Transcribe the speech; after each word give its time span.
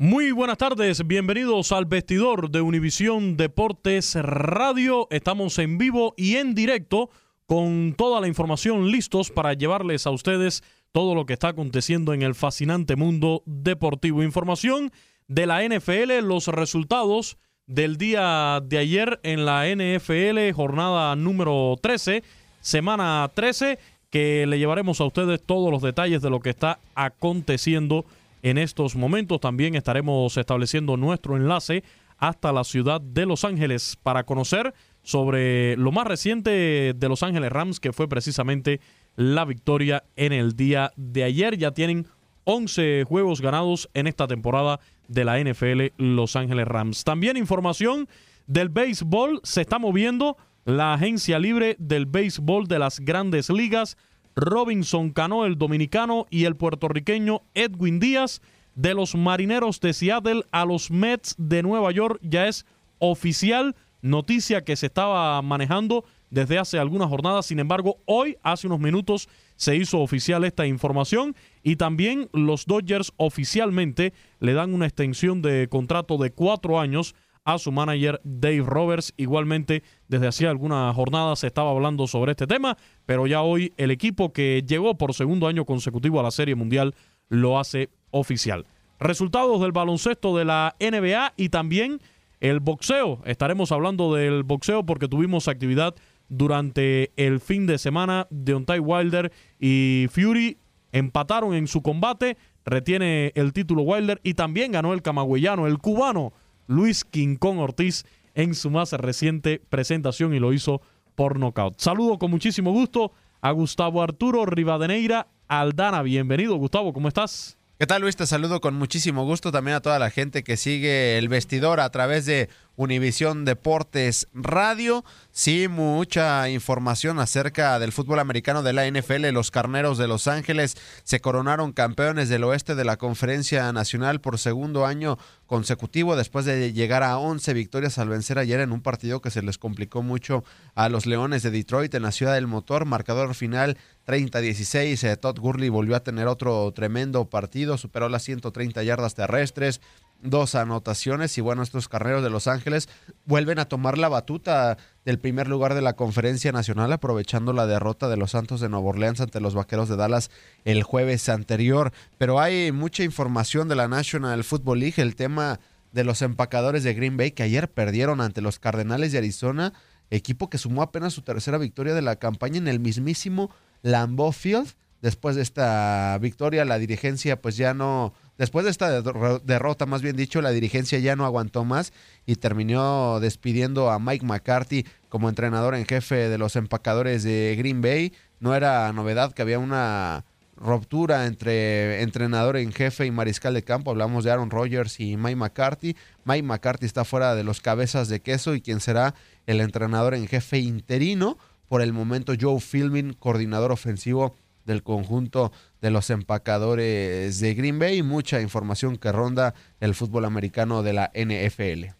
Muy 0.00 0.30
buenas 0.30 0.58
tardes, 0.58 1.04
bienvenidos 1.04 1.72
al 1.72 1.84
vestidor 1.84 2.52
de 2.52 2.60
Univisión 2.60 3.36
Deportes 3.36 4.14
Radio. 4.14 5.08
Estamos 5.10 5.58
en 5.58 5.76
vivo 5.76 6.14
y 6.16 6.36
en 6.36 6.54
directo 6.54 7.10
con 7.46 7.96
toda 7.98 8.20
la 8.20 8.28
información 8.28 8.92
listos 8.92 9.32
para 9.32 9.54
llevarles 9.54 10.06
a 10.06 10.10
ustedes 10.10 10.62
todo 10.92 11.16
lo 11.16 11.26
que 11.26 11.32
está 11.32 11.48
aconteciendo 11.48 12.14
en 12.14 12.22
el 12.22 12.36
fascinante 12.36 12.94
mundo 12.94 13.42
deportivo. 13.44 14.22
Información 14.22 14.92
de 15.26 15.46
la 15.46 15.64
NFL, 15.64 16.20
los 16.22 16.46
resultados 16.46 17.36
del 17.66 17.96
día 17.96 18.62
de 18.64 18.78
ayer 18.78 19.18
en 19.24 19.44
la 19.44 19.64
NFL, 19.66 20.52
jornada 20.54 21.16
número 21.16 21.74
13, 21.82 22.22
semana 22.60 23.28
13, 23.34 23.80
que 24.10 24.46
le 24.46 24.60
llevaremos 24.60 25.00
a 25.00 25.06
ustedes 25.06 25.42
todos 25.44 25.72
los 25.72 25.82
detalles 25.82 26.22
de 26.22 26.30
lo 26.30 26.38
que 26.38 26.50
está 26.50 26.78
aconteciendo 26.94 28.04
en 28.42 28.58
estos 28.58 28.96
momentos. 28.96 29.40
También 29.40 29.74
estaremos 29.74 30.36
estableciendo 30.36 30.96
nuestro 30.96 31.36
enlace 31.36 31.84
hasta 32.18 32.52
la 32.52 32.64
ciudad 32.64 33.00
de 33.00 33.26
Los 33.26 33.44
Ángeles 33.44 33.96
para 34.02 34.24
conocer 34.24 34.74
sobre 35.02 35.76
lo 35.76 35.92
más 35.92 36.06
reciente 36.06 36.92
de 36.94 37.08
Los 37.08 37.22
Ángeles 37.22 37.50
Rams, 37.50 37.80
que 37.80 37.92
fue 37.92 38.08
precisamente 38.08 38.80
la 39.16 39.44
victoria 39.44 40.04
en 40.16 40.32
el 40.32 40.54
día 40.54 40.92
de 40.96 41.24
ayer. 41.24 41.56
Ya 41.56 41.72
tienen 41.72 42.06
11 42.44 43.04
juegos 43.06 43.40
ganados 43.40 43.88
en 43.94 44.06
esta 44.06 44.26
temporada 44.26 44.80
de 45.06 45.24
la 45.24 45.38
NFL 45.38 45.92
Los 45.96 46.34
Ángeles 46.36 46.66
Rams. 46.66 47.04
También 47.04 47.36
información 47.36 48.08
del 48.46 48.68
béisbol. 48.68 49.40
Se 49.44 49.60
está 49.60 49.78
moviendo 49.78 50.36
la 50.64 50.94
agencia 50.94 51.38
libre 51.38 51.76
del 51.78 52.06
béisbol 52.06 52.66
de 52.66 52.78
las 52.78 53.00
grandes 53.00 53.48
ligas. 53.48 53.96
Robinson 54.38 55.10
Cano, 55.10 55.46
el 55.46 55.58
dominicano, 55.58 56.26
y 56.30 56.44
el 56.44 56.54
puertorriqueño 56.54 57.42
Edwin 57.54 57.98
Díaz 57.98 58.40
de 58.76 58.94
los 58.94 59.16
Marineros 59.16 59.80
de 59.80 59.92
Seattle 59.92 60.44
a 60.52 60.64
los 60.64 60.92
Mets 60.92 61.34
de 61.38 61.64
Nueva 61.64 61.90
York. 61.90 62.20
Ya 62.22 62.46
es 62.46 62.64
oficial 62.98 63.74
noticia 64.00 64.62
que 64.62 64.76
se 64.76 64.86
estaba 64.86 65.42
manejando 65.42 66.04
desde 66.30 66.56
hace 66.56 66.78
algunas 66.78 67.08
jornadas. 67.08 67.46
Sin 67.46 67.58
embargo, 67.58 67.96
hoy, 68.04 68.36
hace 68.44 68.68
unos 68.68 68.78
minutos, 68.78 69.28
se 69.56 69.74
hizo 69.74 69.98
oficial 69.98 70.44
esta 70.44 70.66
información 70.68 71.34
y 71.64 71.74
también 71.74 72.28
los 72.32 72.64
Dodgers 72.64 73.12
oficialmente 73.16 74.12
le 74.38 74.52
dan 74.52 74.72
una 74.72 74.86
extensión 74.86 75.42
de 75.42 75.66
contrato 75.68 76.16
de 76.16 76.30
cuatro 76.30 76.78
años 76.78 77.16
a 77.48 77.56
su 77.56 77.72
manager 77.72 78.20
Dave 78.24 78.62
Roberts. 78.62 79.14
Igualmente, 79.16 79.82
desde 80.06 80.26
hacía 80.26 80.50
algunas 80.50 80.94
jornadas 80.94 81.38
se 81.38 81.46
estaba 81.46 81.70
hablando 81.70 82.06
sobre 82.06 82.32
este 82.32 82.46
tema, 82.46 82.76
pero 83.06 83.26
ya 83.26 83.40
hoy 83.40 83.72
el 83.78 83.90
equipo 83.90 84.34
que 84.34 84.62
llegó 84.68 84.98
por 84.98 85.14
segundo 85.14 85.46
año 85.48 85.64
consecutivo 85.64 86.20
a 86.20 86.22
la 86.22 86.30
Serie 86.30 86.54
Mundial 86.54 86.94
lo 87.30 87.58
hace 87.58 87.88
oficial. 88.10 88.66
Resultados 89.00 89.62
del 89.62 89.72
baloncesto 89.72 90.36
de 90.36 90.44
la 90.44 90.76
NBA 90.78 91.32
y 91.38 91.48
también 91.48 92.00
el 92.40 92.60
boxeo. 92.60 93.22
Estaremos 93.24 93.72
hablando 93.72 94.14
del 94.14 94.42
boxeo 94.42 94.84
porque 94.84 95.08
tuvimos 95.08 95.48
actividad 95.48 95.94
durante 96.28 97.12
el 97.16 97.40
fin 97.40 97.66
de 97.66 97.78
semana. 97.78 98.26
Deontay 98.28 98.78
Wilder 98.78 99.32
y 99.58 100.06
Fury 100.10 100.58
empataron 100.92 101.54
en 101.54 101.66
su 101.66 101.80
combate. 101.80 102.36
Retiene 102.66 103.32
el 103.36 103.54
título 103.54 103.80
Wilder 103.84 104.20
y 104.22 104.34
también 104.34 104.72
ganó 104.72 104.92
el 104.92 105.00
camagüeyano, 105.00 105.66
el 105.66 105.78
cubano 105.78 106.34
Luis 106.68 107.04
Quincón 107.04 107.58
Ortiz 107.58 108.04
en 108.34 108.54
su 108.54 108.70
más 108.70 108.92
reciente 108.92 109.60
presentación 109.68 110.32
y 110.32 110.38
lo 110.38 110.52
hizo 110.52 110.80
por 111.16 111.40
nocaut. 111.40 111.80
Saludo 111.80 112.18
con 112.18 112.30
muchísimo 112.30 112.70
gusto 112.70 113.10
a 113.40 113.50
Gustavo 113.50 114.02
Arturo 114.02 114.46
Rivadeneira 114.46 115.26
Aldana. 115.48 116.02
Bienvenido, 116.02 116.54
Gustavo, 116.56 116.92
¿cómo 116.92 117.08
estás? 117.08 117.57
¿Qué 117.78 117.86
tal 117.86 118.02
Luis? 118.02 118.16
Te 118.16 118.26
saludo 118.26 118.60
con 118.60 118.74
muchísimo 118.74 119.24
gusto 119.24 119.52
también 119.52 119.76
a 119.76 119.80
toda 119.80 120.00
la 120.00 120.10
gente 120.10 120.42
que 120.42 120.56
sigue 120.56 121.16
el 121.16 121.28
vestidor 121.28 121.78
a 121.78 121.88
través 121.90 122.26
de 122.26 122.48
Univisión 122.74 123.44
Deportes 123.44 124.26
Radio. 124.34 125.04
Sí, 125.30 125.68
mucha 125.68 126.48
información 126.48 127.20
acerca 127.20 127.78
del 127.78 127.92
fútbol 127.92 128.18
americano 128.18 128.64
de 128.64 128.72
la 128.72 128.90
NFL. 128.90 129.28
Los 129.32 129.52
Carneros 129.52 129.96
de 129.96 130.08
Los 130.08 130.26
Ángeles 130.26 130.76
se 131.04 131.20
coronaron 131.20 131.72
campeones 131.72 132.28
del 132.28 132.42
oeste 132.42 132.74
de 132.74 132.84
la 132.84 132.96
Conferencia 132.96 133.72
Nacional 133.72 134.20
por 134.20 134.40
segundo 134.40 134.84
año 134.84 135.16
consecutivo 135.46 136.16
después 136.16 136.46
de 136.46 136.72
llegar 136.72 137.04
a 137.04 137.18
11 137.18 137.52
victorias 137.54 137.98
al 137.98 138.08
vencer 138.08 138.40
ayer 138.40 138.58
en 138.58 138.72
un 138.72 138.82
partido 138.82 139.20
que 139.20 139.30
se 139.30 139.42
les 139.42 139.56
complicó 139.56 140.02
mucho 140.02 140.42
a 140.74 140.88
los 140.88 141.06
Leones 141.06 141.44
de 141.44 141.52
Detroit 141.52 141.94
en 141.94 142.02
la 142.02 142.10
ciudad 142.10 142.34
del 142.34 142.48
motor. 142.48 142.86
Marcador 142.86 143.36
final 143.36 143.78
30-16. 144.08 145.04
Eh, 145.04 145.16
Todd 145.16 145.38
Gurley 145.38 145.68
volvió 145.68 145.94
a 145.94 146.02
tener 146.02 146.26
otro 146.26 146.72
tremendo 146.72 147.28
partido, 147.28 147.76
superó 147.76 148.08
las 148.08 148.24
130 148.24 148.82
yardas 148.82 149.14
terrestres 149.14 149.80
dos 150.22 150.54
anotaciones 150.54 151.36
y 151.38 151.40
bueno, 151.40 151.62
estos 151.62 151.88
carreros 151.88 152.22
de 152.22 152.30
Los 152.30 152.48
Ángeles 152.48 152.88
vuelven 153.24 153.58
a 153.58 153.66
tomar 153.66 153.98
la 153.98 154.08
batuta 154.08 154.76
del 155.04 155.18
primer 155.18 155.48
lugar 155.48 155.74
de 155.74 155.82
la 155.82 155.94
conferencia 155.94 156.52
nacional 156.52 156.92
aprovechando 156.92 157.52
la 157.52 157.66
derrota 157.66 158.08
de 158.08 158.16
los 158.16 158.32
Santos 158.32 158.60
de 158.60 158.68
Nueva 158.68 158.88
Orleans 158.88 159.20
ante 159.20 159.40
los 159.40 159.54
Vaqueros 159.54 159.88
de 159.88 159.96
Dallas 159.96 160.30
el 160.64 160.82
jueves 160.82 161.28
anterior. 161.28 161.92
Pero 162.18 162.40
hay 162.40 162.72
mucha 162.72 163.04
información 163.04 163.68
de 163.68 163.76
la 163.76 163.88
National 163.88 164.42
Football 164.44 164.80
League, 164.80 165.00
el 165.00 165.14
tema 165.14 165.60
de 165.92 166.04
los 166.04 166.20
empacadores 166.22 166.82
de 166.82 166.94
Green 166.94 167.16
Bay 167.16 167.30
que 167.30 167.44
ayer 167.44 167.70
perdieron 167.70 168.20
ante 168.20 168.40
los 168.40 168.58
Cardenales 168.58 169.12
de 169.12 169.18
Arizona, 169.18 169.72
equipo 170.10 170.50
que 170.50 170.58
sumó 170.58 170.82
apenas 170.82 171.14
su 171.14 171.22
tercera 171.22 171.58
victoria 171.58 171.94
de 171.94 172.02
la 172.02 172.16
campaña 172.16 172.58
en 172.58 172.68
el 172.68 172.80
mismísimo 172.80 173.50
Lambeau 173.82 174.32
Field. 174.32 174.74
Después 175.00 175.36
de 175.36 175.42
esta 175.42 176.18
victoria, 176.20 176.64
la 176.64 176.78
dirigencia 176.78 177.40
pues 177.40 177.56
ya 177.56 177.72
no 177.72 178.12
Después 178.38 178.64
de 178.64 178.70
esta 178.70 179.02
derrota, 179.02 179.84
más 179.84 180.00
bien 180.00 180.14
dicho, 180.14 180.40
la 180.40 180.50
dirigencia 180.50 181.00
ya 181.00 181.16
no 181.16 181.24
aguantó 181.24 181.64
más 181.64 181.92
y 182.24 182.36
terminó 182.36 183.18
despidiendo 183.18 183.90
a 183.90 183.98
Mike 183.98 184.24
McCarthy 184.24 184.86
como 185.08 185.28
entrenador 185.28 185.74
en 185.74 185.84
jefe 185.84 186.28
de 186.28 186.38
los 186.38 186.54
empacadores 186.54 187.24
de 187.24 187.56
Green 187.58 187.82
Bay. 187.82 188.12
No 188.38 188.54
era 188.54 188.92
novedad 188.92 189.32
que 189.32 189.42
había 189.42 189.58
una 189.58 190.24
ruptura 190.56 191.26
entre 191.26 192.02
entrenador 192.02 192.56
en 192.56 192.72
jefe 192.72 193.06
y 193.06 193.10
mariscal 193.10 193.54
de 193.54 193.64
campo. 193.64 193.90
Hablamos 193.90 194.22
de 194.22 194.30
Aaron 194.30 194.50
Rodgers 194.50 195.00
y 195.00 195.16
Mike 195.16 195.34
McCarthy. 195.34 195.96
Mike 196.24 196.44
McCarthy 196.44 196.86
está 196.86 197.04
fuera 197.04 197.34
de 197.34 197.42
los 197.42 197.60
cabezas 197.60 198.08
de 198.08 198.20
queso 198.20 198.54
y 198.54 198.60
quien 198.60 198.78
será 198.78 199.16
el 199.46 199.60
entrenador 199.60 200.14
en 200.14 200.28
jefe 200.28 200.58
interino. 200.58 201.38
Por 201.68 201.82
el 201.82 201.92
momento, 201.92 202.32
Joe 202.38 202.60
Filming, 202.60 203.12
coordinador 203.12 203.72
ofensivo 203.72 204.34
del 204.64 204.82
conjunto 204.82 205.50
de 205.80 205.90
los 205.90 206.10
empacadores 206.10 207.40
de 207.40 207.54
Green 207.54 207.78
Bay. 207.78 208.02
Mucha 208.02 208.40
información 208.40 208.96
que 208.96 209.10
ronda 209.12 209.54
el 209.80 209.94
fútbol 209.94 210.24
americano 210.24 210.82
de 210.82 210.92
la 210.92 211.10
NFL. 211.14 211.94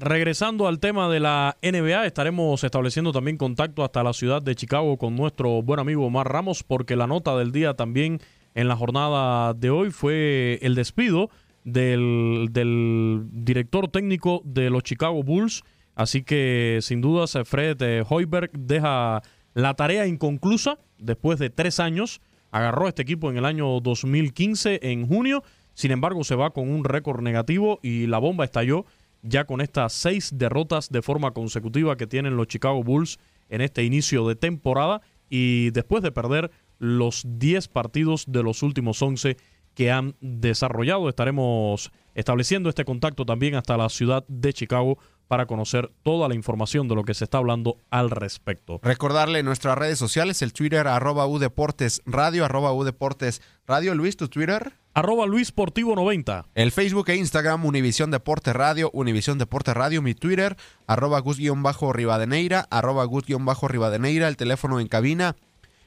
Regresando 0.00 0.68
al 0.68 0.78
tema 0.78 1.08
de 1.08 1.18
la 1.18 1.56
NBA, 1.60 2.06
estaremos 2.06 2.62
estableciendo 2.62 3.10
también 3.12 3.36
contacto 3.36 3.82
hasta 3.82 4.04
la 4.04 4.12
ciudad 4.12 4.40
de 4.40 4.54
Chicago 4.54 4.96
con 4.96 5.16
nuestro 5.16 5.60
buen 5.60 5.80
amigo 5.80 6.06
Omar 6.06 6.30
Ramos, 6.32 6.62
porque 6.62 6.94
la 6.94 7.08
nota 7.08 7.36
del 7.36 7.50
día 7.50 7.74
también 7.74 8.20
en 8.54 8.68
la 8.68 8.76
jornada 8.76 9.54
de 9.54 9.70
hoy 9.70 9.90
fue 9.90 10.60
el 10.62 10.76
despido 10.76 11.30
del, 11.64 12.48
del 12.52 13.26
director 13.32 13.88
técnico 13.88 14.40
de 14.44 14.70
los 14.70 14.84
Chicago 14.84 15.24
Bulls. 15.24 15.64
Así 15.98 16.22
que 16.22 16.78
sin 16.80 17.00
dudas 17.00 17.36
Fred 17.44 18.04
Hoiberg 18.08 18.52
deja 18.52 19.20
la 19.52 19.74
tarea 19.74 20.06
inconclusa 20.06 20.78
después 20.96 21.40
de 21.40 21.50
tres 21.50 21.80
años. 21.80 22.20
Agarró 22.52 22.86
este 22.86 23.02
equipo 23.02 23.28
en 23.30 23.36
el 23.36 23.44
año 23.44 23.80
2015, 23.80 24.78
en 24.92 25.08
junio. 25.08 25.42
Sin 25.74 25.90
embargo, 25.90 26.22
se 26.22 26.36
va 26.36 26.50
con 26.50 26.70
un 26.70 26.84
récord 26.84 27.20
negativo 27.20 27.80
y 27.82 28.06
la 28.06 28.18
bomba 28.18 28.44
estalló 28.44 28.86
ya 29.22 29.44
con 29.44 29.60
estas 29.60 29.92
seis 29.92 30.30
derrotas 30.32 30.88
de 30.90 31.02
forma 31.02 31.32
consecutiva 31.32 31.96
que 31.96 32.06
tienen 32.06 32.36
los 32.36 32.46
Chicago 32.46 32.84
Bulls 32.84 33.18
en 33.48 33.60
este 33.60 33.82
inicio 33.82 34.28
de 34.28 34.36
temporada 34.36 35.02
y 35.28 35.70
después 35.72 36.04
de 36.04 36.12
perder 36.12 36.52
los 36.78 37.24
10 37.26 37.66
partidos 37.66 38.26
de 38.28 38.44
los 38.44 38.62
últimos 38.62 39.02
11 39.02 39.36
que 39.74 39.90
han 39.90 40.14
desarrollado. 40.20 41.08
Estaremos 41.08 41.90
estableciendo 42.14 42.68
este 42.68 42.84
contacto 42.84 43.26
también 43.26 43.56
hasta 43.56 43.76
la 43.76 43.88
ciudad 43.88 44.24
de 44.28 44.52
Chicago 44.52 44.98
para 45.28 45.46
conocer 45.46 45.92
toda 46.02 46.28
la 46.28 46.34
información 46.34 46.88
de 46.88 46.94
lo 46.94 47.04
que 47.04 47.14
se 47.14 47.24
está 47.24 47.38
hablando 47.38 47.76
al 47.90 48.10
respecto. 48.10 48.80
Recordarle 48.82 49.42
nuestras 49.42 49.78
redes 49.78 49.98
sociales, 49.98 50.42
el 50.42 50.52
Twitter 50.52 50.88
arroba 50.88 51.26
Deportes 51.38 52.02
Radio, 52.06 52.44
arroba 52.44 52.72
Deportes 52.84 53.42
Radio. 53.66 53.94
Luis, 53.94 54.16
¿tu 54.16 54.28
Twitter? 54.28 54.72
Arroba 54.94 55.26
Luis 55.26 55.52
Portivo 55.52 55.94
90. 55.94 56.46
El 56.54 56.72
Facebook 56.72 57.10
e 57.10 57.16
Instagram, 57.16 57.64
Univisión 57.64 58.10
Deporte 58.10 58.52
Radio, 58.52 58.90
Univisión 58.92 59.38
Deporte 59.38 59.72
Radio, 59.74 60.02
mi 60.02 60.14
Twitter, 60.14 60.56
arroba 60.86 61.20
Gus-Rivadeneira, 61.20 62.66
arroba 62.70 63.04
Gus-Rivadeneira, 63.04 64.26
el 64.26 64.36
teléfono 64.36 64.80
en 64.80 64.88
cabina 64.88 65.36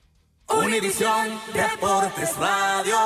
Univisión 0.49 1.29
Deportes 1.55 2.37
Radio. 2.37 2.97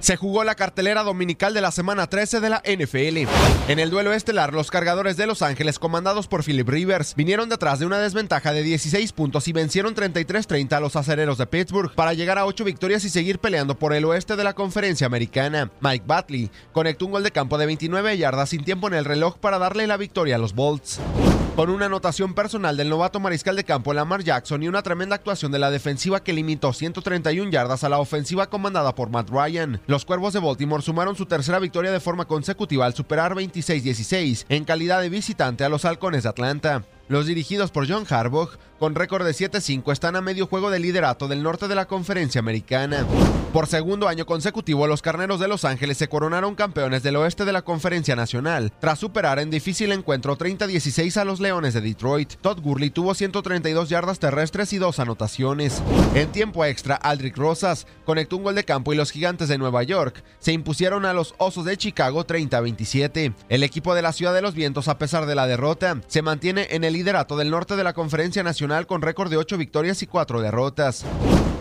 Se 0.00 0.16
jugó 0.16 0.44
la 0.44 0.54
cartelera 0.54 1.02
dominical 1.02 1.54
de 1.54 1.60
la 1.60 1.70
semana 1.70 2.06
13 2.06 2.40
de 2.40 2.50
la 2.50 2.62
NFL. 2.64 3.28
En 3.68 3.78
el 3.78 3.90
duelo 3.90 4.12
estelar, 4.12 4.54
los 4.54 4.70
cargadores 4.70 5.16
de 5.16 5.26
Los 5.26 5.42
Ángeles, 5.42 5.78
comandados 5.78 6.28
por 6.28 6.44
Philip 6.44 6.68
Rivers, 6.68 7.14
vinieron 7.14 7.48
detrás 7.48 7.80
de 7.80 7.86
una 7.86 7.98
desventaja 7.98 8.52
de 8.52 8.62
16 8.62 9.12
puntos 9.12 9.48
y 9.48 9.52
vencieron 9.52 9.94
33-30 9.94 10.72
a 10.72 10.80
los 10.80 10.96
acereros 10.96 11.38
de 11.38 11.46
Pittsburgh 11.46 11.92
para 11.94 12.14
llegar 12.14 12.38
a 12.38 12.46
8 12.46 12.64
victorias 12.64 13.04
y 13.04 13.10
seguir 13.10 13.40
peleando 13.40 13.78
por 13.78 13.92
el 13.92 14.04
oeste 14.04 14.36
de 14.36 14.44
la 14.44 14.54
conferencia 14.54 15.06
americana. 15.06 15.70
Mike 15.80 16.04
Batley 16.06 16.50
conectó 16.72 17.06
un 17.06 17.12
gol 17.12 17.24
de 17.24 17.32
campo 17.32 17.58
de 17.58 17.66
29 17.66 18.16
yardas 18.16 18.50
sin 18.50 18.64
tiempo 18.64 18.86
en 18.86 18.94
el 18.94 19.04
reloj 19.04 19.38
para 19.38 19.58
darle 19.58 19.86
la 19.86 19.96
victoria 19.96 20.36
a 20.36 20.38
los 20.38 20.54
Bolts. 20.54 21.00
Con 21.58 21.70
una 21.70 21.86
anotación 21.86 22.34
personal 22.34 22.76
del 22.76 22.88
novato 22.88 23.18
mariscal 23.18 23.56
de 23.56 23.64
campo 23.64 23.92
Lamar 23.92 24.22
Jackson 24.22 24.62
y 24.62 24.68
una 24.68 24.84
tremenda 24.84 25.16
actuación 25.16 25.50
de 25.50 25.58
la 25.58 25.72
defensiva 25.72 26.22
que 26.22 26.32
limitó 26.32 26.72
131 26.72 27.50
yardas 27.50 27.82
a 27.82 27.88
la 27.88 27.98
ofensiva 27.98 28.48
comandada 28.48 28.94
por 28.94 29.10
Matt 29.10 29.28
Ryan, 29.28 29.80
los 29.88 30.04
Cuervos 30.04 30.32
de 30.32 30.38
Baltimore 30.38 30.84
sumaron 30.84 31.16
su 31.16 31.26
tercera 31.26 31.58
victoria 31.58 31.90
de 31.90 31.98
forma 31.98 32.26
consecutiva 32.26 32.86
al 32.86 32.94
superar 32.94 33.34
26-16 33.34 34.44
en 34.48 34.64
calidad 34.64 35.00
de 35.00 35.08
visitante 35.08 35.64
a 35.64 35.68
los 35.68 35.84
Halcones 35.84 36.22
de 36.22 36.28
Atlanta. 36.28 36.84
Los 37.08 37.26
dirigidos 37.26 37.72
por 37.72 37.88
John 37.88 38.06
Harbaugh, 38.08 38.50
con 38.78 38.94
récord 38.94 39.24
de 39.24 39.32
7-5, 39.32 39.92
están 39.92 40.16
a 40.16 40.20
medio 40.20 40.46
juego 40.46 40.70
de 40.70 40.78
liderato 40.78 41.28
del 41.28 41.42
norte 41.42 41.68
de 41.68 41.74
la 41.74 41.86
conferencia 41.86 42.38
americana. 42.38 43.04
Por 43.52 43.66
segundo 43.66 44.08
año 44.08 44.26
consecutivo, 44.26 44.86
los 44.86 45.02
Carneros 45.02 45.40
de 45.40 45.48
Los 45.48 45.64
Ángeles 45.64 45.96
se 45.96 46.08
coronaron 46.08 46.54
campeones 46.54 47.02
del 47.02 47.16
oeste 47.16 47.44
de 47.44 47.52
la 47.52 47.62
conferencia 47.62 48.14
nacional, 48.14 48.72
tras 48.80 48.98
superar 48.98 49.38
en 49.38 49.50
difícil 49.50 49.90
encuentro 49.90 50.36
30-16 50.36 51.16
a 51.16 51.24
los 51.24 51.40
Leones 51.40 51.74
de 51.74 51.80
Detroit. 51.80 52.34
Todd 52.40 52.60
Gurley 52.60 52.90
tuvo 52.90 53.14
132 53.14 53.88
yardas 53.88 54.18
terrestres 54.18 54.72
y 54.72 54.78
dos 54.78 55.00
anotaciones. 55.00 55.82
En 56.14 56.30
tiempo 56.30 56.64
extra, 56.64 56.94
Aldrich 56.96 57.36
Rosas 57.36 57.86
conectó 58.04 58.36
un 58.36 58.44
gol 58.44 58.54
de 58.54 58.64
campo 58.64 58.92
y 58.92 58.96
los 58.96 59.10
Gigantes 59.10 59.48
de 59.48 59.58
Nueva 59.58 59.82
York 59.82 60.22
se 60.38 60.52
impusieron 60.52 61.04
a 61.04 61.14
los 61.14 61.34
Osos 61.38 61.64
de 61.64 61.76
Chicago 61.76 62.26
30-27. 62.26 63.34
El 63.48 63.62
equipo 63.62 63.94
de 63.94 64.02
la 64.02 64.12
Ciudad 64.12 64.34
de 64.34 64.42
los 64.42 64.54
Vientos, 64.54 64.88
a 64.88 64.98
pesar 64.98 65.26
de 65.26 65.34
la 65.34 65.46
derrota, 65.46 66.00
se 66.06 66.22
mantiene 66.22 66.68
en 66.70 66.84
el 66.84 66.92
liderato 66.92 67.36
del 67.36 67.50
norte 67.50 67.76
de 67.76 67.84
la 67.84 67.92
Conferencia 67.92 68.42
Nacional 68.42 68.67
con 68.86 69.02
récord 69.02 69.30
de 69.30 69.36
8 69.36 69.56
victorias 69.56 70.02
y 70.02 70.06
4 70.06 70.40
derrotas. 70.40 71.04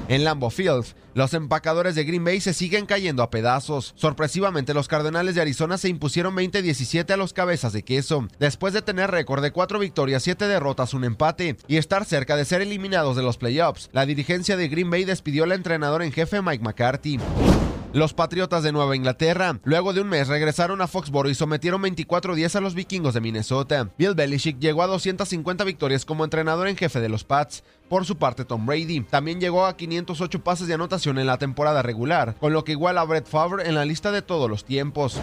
En 0.09 0.23
Lambeau 0.23 0.49
Field, 0.49 0.85
los 1.13 1.33
empacadores 1.33 1.95
de 1.95 2.05
Green 2.05 2.23
Bay 2.23 2.39
se 2.39 2.53
siguen 2.53 2.85
cayendo 2.85 3.23
a 3.23 3.29
pedazos. 3.29 3.93
Sorpresivamente, 3.97 4.73
los 4.73 4.87
Cardenales 4.87 5.35
de 5.35 5.41
Arizona 5.41 5.77
se 5.77 5.89
impusieron 5.89 6.35
20-17 6.35 7.11
a 7.11 7.17
los 7.17 7.33
cabezas 7.33 7.73
de 7.73 7.83
queso, 7.83 8.27
después 8.39 8.73
de 8.73 8.81
tener 8.81 9.11
récord 9.11 9.41
de 9.41 9.51
4 9.51 9.79
victorias, 9.79 10.23
7 10.23 10.47
derrotas, 10.47 10.93
un 10.93 11.03
empate 11.03 11.57
y 11.67 11.77
estar 11.77 12.05
cerca 12.05 12.35
de 12.37 12.45
ser 12.45 12.61
eliminados 12.61 13.17
de 13.17 13.23
los 13.23 13.37
playoffs. 13.37 13.89
La 13.91 14.05
dirigencia 14.05 14.55
de 14.55 14.69
Green 14.69 14.89
Bay 14.89 15.03
despidió 15.03 15.43
al 15.43 15.51
entrenador 15.51 16.01
en 16.03 16.13
jefe 16.13 16.41
Mike 16.41 16.63
McCarthy. 16.63 17.19
Los 17.93 18.13
Patriotas 18.13 18.63
de 18.63 18.73
Nueva 18.73 18.97
Inglaterra, 18.97 19.59
luego 19.63 19.93
de 19.93 20.01
un 20.01 20.09
mes, 20.09 20.27
regresaron 20.27 20.81
a 20.81 20.87
Foxborough 20.87 21.31
y 21.31 21.35
sometieron 21.35 21.81
24-10 21.81 22.55
a 22.55 22.61
los 22.61 22.75
vikingos 22.75 23.13
de 23.13 23.21
Minnesota. 23.21 23.89
Bill 23.97 24.13
Belichick 24.13 24.59
llegó 24.59 24.83
a 24.83 24.87
250 24.87 25.63
victorias 25.63 26.03
como 26.03 26.25
entrenador 26.25 26.67
en 26.67 26.75
jefe 26.75 26.99
de 26.99 27.07
los 27.07 27.23
Pats. 27.23 27.63
Por 27.87 28.05
su 28.05 28.17
parte, 28.17 28.43
Tom 28.43 28.65
Brady 28.65 29.01
también 29.01 29.39
llegó 29.39 29.65
a 29.65 29.77
508 29.77 30.43
pases 30.43 30.67
de 30.67 30.73
anotación 30.73 31.17
en 31.17 31.27
la 31.27 31.37
temporada 31.37 31.81
regular, 31.81 32.35
con 32.39 32.51
lo 32.51 32.65
que 32.65 32.73
iguala 32.73 33.01
a 33.01 33.05
Brett 33.05 33.25
Favre 33.25 33.67
en 33.67 33.75
la 33.75 33.85
lista 33.85 34.11
de 34.11 34.21
todos 34.21 34.49
los 34.49 34.65
tiempos. 34.65 35.17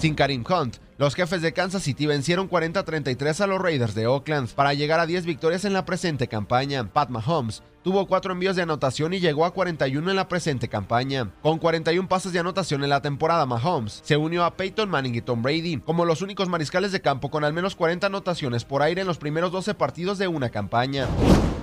Sin 0.00 0.14
Karim 0.16 0.44
Hunt, 0.48 0.78
los 0.98 1.14
jefes 1.14 1.42
de 1.42 1.52
Kansas 1.52 1.84
City 1.84 2.06
vencieron 2.06 2.50
40-33 2.50 3.40
a 3.40 3.46
los 3.46 3.60
Raiders 3.60 3.94
de 3.94 4.08
Oakland 4.08 4.48
para 4.50 4.74
llegar 4.74 4.98
a 4.98 5.06
10 5.06 5.24
victorias 5.26 5.64
en 5.64 5.74
la 5.74 5.84
presente 5.84 6.26
campaña. 6.26 6.92
Pat 6.92 7.08
Mahomes 7.08 7.62
tuvo 7.82 8.06
4 8.06 8.32
envíos 8.32 8.56
de 8.56 8.62
anotación 8.62 9.14
y 9.14 9.20
llegó 9.20 9.44
a 9.44 9.52
41 9.52 10.10
en 10.10 10.16
la 10.16 10.28
presente 10.28 10.68
campaña. 10.68 11.30
Con 11.42 11.58
41 11.58 12.08
pases 12.08 12.32
de 12.32 12.38
anotación 12.38 12.82
en 12.84 12.90
la 12.90 13.02
temporada, 13.02 13.46
Mahomes 13.46 14.00
se 14.04 14.16
unió 14.16 14.44
a 14.44 14.56
Peyton 14.56 14.90
Manning 14.90 15.14
y 15.14 15.20
Tom 15.20 15.42
Brady 15.42 15.78
como 15.78 16.04
los 16.04 16.22
únicos 16.22 16.48
mariscales 16.48 16.92
de 16.92 17.00
campo 17.00 17.30
con 17.30 17.44
al 17.44 17.52
menos 17.52 17.76
40 17.76 18.06
anotaciones 18.06 18.64
por 18.64 18.82
aire 18.82 19.02
en 19.02 19.06
los 19.06 19.18
primeros 19.18 19.52
12 19.52 19.74
partidos 19.74 20.18
de 20.18 20.28
una 20.28 20.50
campaña. 20.50 21.06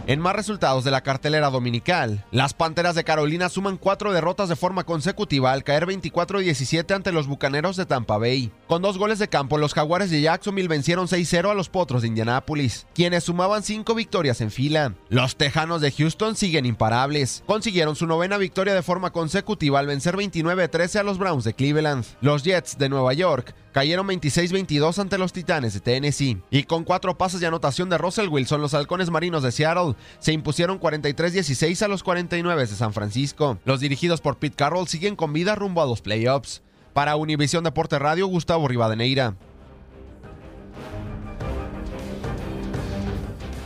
En 0.08 0.22
más 0.22 0.38
resultados 0.38 0.86
de 0.86 0.92
la 0.92 1.02
cartelera 1.02 1.50
dominical, 1.50 2.24
las 2.32 2.54
Panteras 2.54 2.96
de 2.96 3.04
Carolina 3.04 3.50
suman 3.50 3.76
cuatro 3.76 4.14
derrotas 4.14 4.48
de 4.48 4.56
forma 4.56 4.86
consecutiva 4.86 5.52
al 5.52 5.66
caer 5.66 5.86
24-17 5.86 6.96
ante 6.96 7.12
los 7.12 7.28
Bucaneros 7.28 7.76
de 7.76 7.86
Tampa 7.86 8.18
Bay. 8.18 8.50
Con 8.68 8.82
dos 8.82 8.98
goles 8.98 9.20
de 9.20 9.28
campo, 9.28 9.58
los 9.58 9.74
Jaguares 9.74 10.10
de 10.10 10.22
Jacksonville 10.22 10.70
vencieron 10.70 11.08
6-0 11.08 11.52
a 11.52 11.54
los 11.54 11.68
Potros 11.68 12.04
de 12.04 12.08
Indianápolis, 12.08 12.88
quienes 12.96 13.26
sumaban 13.26 13.64
cinco 13.64 13.96
victorias 13.96 14.40
en 14.40 14.50
fila. 14.50 14.94
Los 15.10 15.36
Tejanos 15.36 15.82
de 15.82 15.92
Houston 15.92 16.38
siguen 16.38 16.66
imparables. 16.66 17.44
Consiguieron 17.46 17.98
su 17.98 18.08
novena 18.08 18.38
victoria 18.38 18.74
de 18.74 18.84
forma 18.84 19.12
consecutiva 19.12 19.80
al 19.80 19.88
vencer 19.88 20.16
29-13 20.16 21.02
a 21.02 21.04
los 21.04 21.18
Browns 21.18 21.44
de 21.44 21.54
Cleveland. 21.54 22.06
Los 22.22 22.44
Jets 22.44 22.78
de 22.78 22.88
Nueva 22.88 23.12
York 23.12 23.54
cayeron 23.78 24.08
26-22 24.08 24.98
ante 24.98 25.20
los 25.20 25.32
Titanes 25.32 25.76
de 25.76 25.82
Tennessee. 25.82 26.42
Y 26.50 26.64
con 26.64 26.84
cuatro 26.84 27.16
pases 27.16 27.42
de 27.42 27.46
anotación 27.46 27.92
de 27.92 28.00
Russell 28.00 28.28
Wilson, 28.28 28.60
los 28.60 28.74
halcones 28.74 29.12
marinos 29.12 29.44
de 29.44 29.52
Seattle 29.52 29.94
se 30.18 30.34
impusieron 30.34 30.80
43-16 30.80 31.84
a 31.84 31.88
los 31.88 32.02
49 32.02 32.60
de 32.60 32.68
San 32.76 32.92
Francisco. 32.92 33.60
Los 33.66 33.80
dirigidos 33.80 34.20
por 34.20 34.38
Pete 34.38 34.56
Carroll 34.56 34.88
siguen 34.88 35.16
con 35.16 35.32
vida 35.32 35.54
rumbo 35.54 35.84
a 35.84 35.86
los 35.86 36.02
playoffs. 36.02 36.64
Para 36.94 37.18
Univisión 37.18 37.64
Deporte 37.64 38.00
Radio, 38.00 38.26
Gustavo 38.26 38.68
Rivadeneira. 38.68 39.36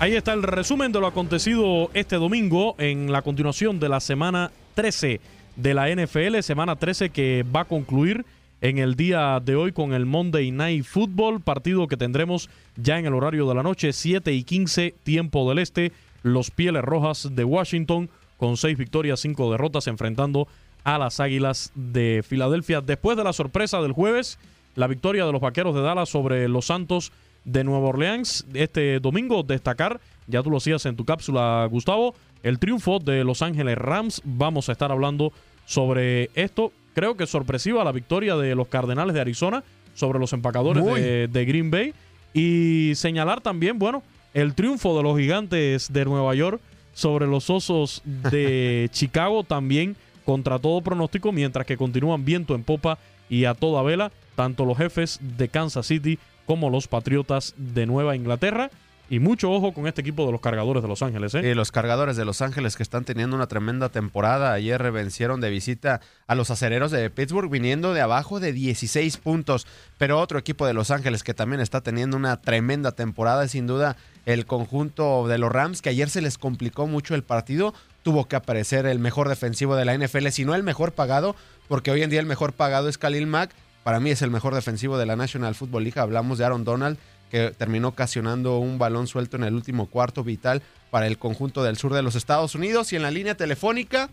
Ahí 0.02 0.18
está 0.18 0.34
el 0.34 0.44
resumen 0.44 0.92
de 0.92 1.00
lo 1.00 1.08
acontecido 1.08 1.90
este 1.94 2.18
domingo 2.18 2.76
en 2.80 3.14
la 3.14 3.22
continuación 3.22 3.80
de 3.80 3.88
la 3.88 4.02
semana 4.02 4.52
13 4.74 5.22
de 5.56 5.74
la 5.74 5.88
NFL, 5.88 6.42
semana 6.42 6.76
13 6.76 7.12
que 7.12 7.46
va 7.56 7.62
a 7.62 7.66
concluir 7.66 8.26
en 8.62 8.78
el 8.78 8.96
día 8.96 9.40
de 9.44 9.56
hoy 9.56 9.72
con 9.72 9.94
el 9.94 10.06
Monday 10.06 10.52
Night 10.52 10.86
Football, 10.86 11.42
partido 11.42 11.88
que 11.88 11.98
tendremos 11.98 12.50
ya 12.76 13.00
en 13.00 13.08
el 13.08 13.16
horario 13.16 13.48
de 13.48 13.56
la 13.56 13.64
noche, 13.64 13.92
7 13.92 14.32
y 14.32 14.44
15, 14.44 14.94
tiempo 15.04 15.50
del 15.50 15.60
este, 15.60 15.92
los 16.22 16.52
Pieles 16.52 16.84
Rojas 16.84 17.30
de 17.34 17.44
Washington 17.44 18.10
con 18.38 18.58
6 18.58 18.78
victorias, 18.78 19.20
5 19.20 19.52
derrotas, 19.52 19.88
enfrentando 19.88 20.48
a 20.84 21.00
las 21.00 21.20
Águilas 21.20 21.72
de 21.76 22.24
Filadelfia. 22.28 22.82
Después 22.82 23.18
de 23.18 23.24
la 23.24 23.34
sorpresa 23.34 23.82
del 23.82 23.94
jueves, 23.94 24.38
la 24.76 24.88
victoria 24.88 25.26
de 25.26 25.32
los 25.32 25.42
Vaqueros 25.42 25.76
de 25.76 25.82
Dallas 25.82 26.10
sobre 26.10 26.48
los 26.48 26.66
Santos 26.66 27.12
de 27.44 27.64
Nueva 27.64 27.90
Orleans, 27.90 28.46
este 28.54 29.00
domingo 29.00 29.42
destacar, 29.42 30.00
ya 30.28 30.44
tú 30.44 30.52
lo 30.52 30.58
hacías 30.58 30.86
en 30.86 30.96
tu 30.96 31.06
cápsula, 31.06 31.68
Gustavo, 31.70 32.14
el 32.44 32.60
triunfo 32.60 33.00
de 33.00 33.24
Los 33.24 33.42
Ángeles 33.42 33.78
Rams. 33.78 34.22
Vamos 34.24 34.70
a 34.70 34.72
estar 34.72 34.92
hablando 34.92 35.34
sobre 35.66 36.30
esto 36.36 36.72
creo 36.94 37.16
que 37.16 37.28
sorpresiva 37.28 37.84
la 37.84 37.92
victoria 37.92 38.36
de 38.36 38.56
los 38.56 38.68
Cardenales 38.68 39.14
de 39.14 39.22
Arizona 39.22 39.64
sobre 39.94 40.20
los 40.20 40.34
empacadores 40.34 40.84
de, 40.84 41.46
Green 41.46 41.72
Bay. 41.72 41.94
Y 42.34 42.94
señalar 42.96 43.42
también, 43.42 43.78
bueno, 43.78 44.04
el 44.34 44.54
triunfo 44.54 44.96
de 44.96 45.04
los 45.04 45.18
gigantes 45.18 45.92
de 45.92 46.06
Nueva 46.06 46.34
York 46.36 46.62
sobre 46.94 47.28
los 47.28 47.50
osos 47.50 48.02
de 48.06 48.90
Chicago 48.94 49.44
también 49.44 49.96
contra 50.26 50.60
todo 50.60 50.82
pronóstico, 50.82 51.32
mientras 51.32 51.66
que 51.66 51.78
continúan 51.78 52.24
viento 52.24 52.56
en 52.56 52.64
popa 52.64 52.98
y 53.30 53.46
a 53.46 53.54
toda 53.54 53.82
vela, 53.82 54.12
tanto 54.36 54.66
los 54.66 54.78
jefes 54.78 55.20
de 55.22 55.50
Kansas 55.50 55.88
City 55.88 56.20
como 56.46 56.70
los 56.70 56.88
Patriotas 56.88 57.54
de 57.58 57.86
Nueva 57.86 58.16
Inglaterra. 58.16 58.70
Y 59.12 59.20
mucho 59.20 59.52
ojo 59.52 59.74
con 59.74 59.88
este 59.88 60.00
equipo 60.00 60.26
de 60.26 60.32
los 60.32 60.40
cargadores 60.40 60.82
de 60.82 60.88
Los 60.88 61.02
Ángeles. 61.02 61.36
¿eh? 61.36 61.42
Y 61.46 61.54
los 61.54 61.74
cargadores 61.74 62.16
de 62.16 62.24
Los 62.24 62.42
Ángeles 62.42 62.78
que 62.78 62.84
están 62.84 63.04
teniendo 63.04 63.36
una 63.36 63.48
tremenda 63.48 63.90
temporada. 63.90 64.54
Ayer 64.54 64.90
vencieron 64.90 65.42
de 65.42 65.50
visita 65.50 66.00
a 66.28 66.36
los 66.36 66.50
acereros 66.50 66.92
de 66.92 67.10
Pittsburgh 67.10 67.50
viniendo 67.50 67.94
de 67.94 68.00
abajo 68.00 68.40
de 68.40 68.54
16 68.54 69.18
puntos. 69.18 69.68
Pero 69.98 70.18
otro 70.18 70.40
equipo 70.40 70.66
de 70.66 70.74
Los 70.74 70.92
Ángeles 70.92 71.24
que 71.24 71.34
también 71.34 71.60
está 71.60 71.82
teniendo 71.82 72.16
una 72.16 72.40
tremenda 72.40 72.94
temporada 72.94 73.46
sin 73.50 73.68
duda 73.68 73.98
el 74.26 74.46
conjunto 74.46 75.28
de 75.28 75.38
los 75.38 75.52
Rams 75.52 75.82
que 75.82 75.90
ayer 75.90 76.10
se 76.10 76.22
les 76.22 76.38
complicó 76.38 76.88
mucho 76.88 77.14
el 77.14 77.24
partido. 77.24 77.74
Tuvo 78.04 78.30
que 78.30 78.38
aparecer 78.38 78.86
el 78.86 79.00
mejor 79.00 79.28
defensivo 79.28 79.76
de 79.76 79.84
la 79.84 79.98
NFL, 79.98 80.30
si 80.30 80.46
no 80.46 80.56
el 80.56 80.64
mejor 80.64 80.94
pagado, 80.94 81.36
porque 81.68 81.92
hoy 81.92 82.02
en 82.02 82.12
día 82.12 82.22
el 82.22 82.28
mejor 82.28 82.54
pagado 82.54 82.88
es 82.88 82.98
Khalil 82.98 83.28
Mack. 83.28 83.52
Para 83.84 84.00
mí 84.00 84.10
es 84.10 84.22
el 84.22 84.32
mejor 84.32 84.56
defensivo 84.56 84.98
de 84.98 85.06
la 85.06 85.18
National 85.18 85.54
Football 85.54 85.84
League. 85.84 86.00
Hablamos 86.00 86.38
de 86.38 86.46
Aaron 86.46 86.64
Donald 86.64 86.98
que 87.32 87.52
terminó 87.52 87.88
ocasionando 87.88 88.60
un 88.60 88.78
balón 88.78 89.08
suelto 89.08 89.38
en 89.38 89.44
el 89.44 89.56
último 89.56 89.88
cuarto 89.88 90.24
vital 90.24 90.62
para 90.92 91.08
el 91.08 91.18
conjunto 91.18 91.64
del 91.64 91.78
sur 91.78 91.94
de 91.94 92.04
los 92.04 92.16
Estados 92.16 92.54
Unidos. 92.54 92.92
Y 92.92 92.98
en 92.98 93.04
la 93.04 93.10
línea 93.10 93.36
telefónica 93.36 94.10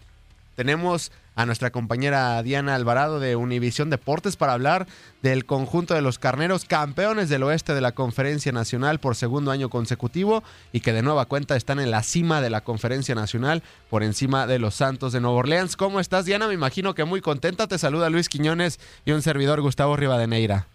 tenemos 0.54 1.10
a 1.34 1.46
nuestra 1.46 1.70
compañera 1.70 2.42
Diana 2.42 2.75
Alvarado 2.75 3.20
de 3.20 3.37
Univisión 3.37 3.90
Deportes 3.90 4.37
para 4.37 4.54
hablar 4.54 4.88
del 5.22 5.46
conjunto 5.46 5.94
de 5.94 6.02
los 6.02 6.18
carneros 6.18 6.64
campeones 6.64 7.28
del 7.28 7.44
oeste 7.44 7.75
de 7.75 7.80
la 7.80 7.92
Conferencia 7.92 8.50
Nacional 8.50 8.98
por 8.98 9.14
segundo 9.14 9.50
año 9.52 9.68
consecutivo 9.68 10.42
y 10.72 10.80
que 10.80 10.92
de 10.92 11.02
nueva 11.02 11.26
cuenta 11.26 11.54
están 11.54 11.78
en 11.78 11.92
la 11.92 12.02
cima 12.02 12.40
de 12.40 12.50
la 12.50 12.62
Conferencia 12.62 13.14
Nacional 13.14 13.62
por 13.90 14.02
encima 14.02 14.46
de 14.46 14.58
los 14.58 14.75
Santos 14.75 15.12
de 15.12 15.20
Nueva 15.20 15.38
Orleans. 15.38 15.76
¿Cómo 15.76 16.00
estás 16.00 16.25
Diana? 16.25 16.48
Me 16.48 16.54
imagino 16.54 16.94
que 16.94 17.04
muy 17.04 17.20
contenta. 17.20 17.68
Te 17.68 17.78
saluda 17.78 18.10
Luis 18.10 18.28
Quiñones 18.28 18.80
y 19.04 19.12
un 19.12 19.22
servidor 19.22 19.60
Gustavo 19.60 19.96
Rivadeneira. 19.96 20.66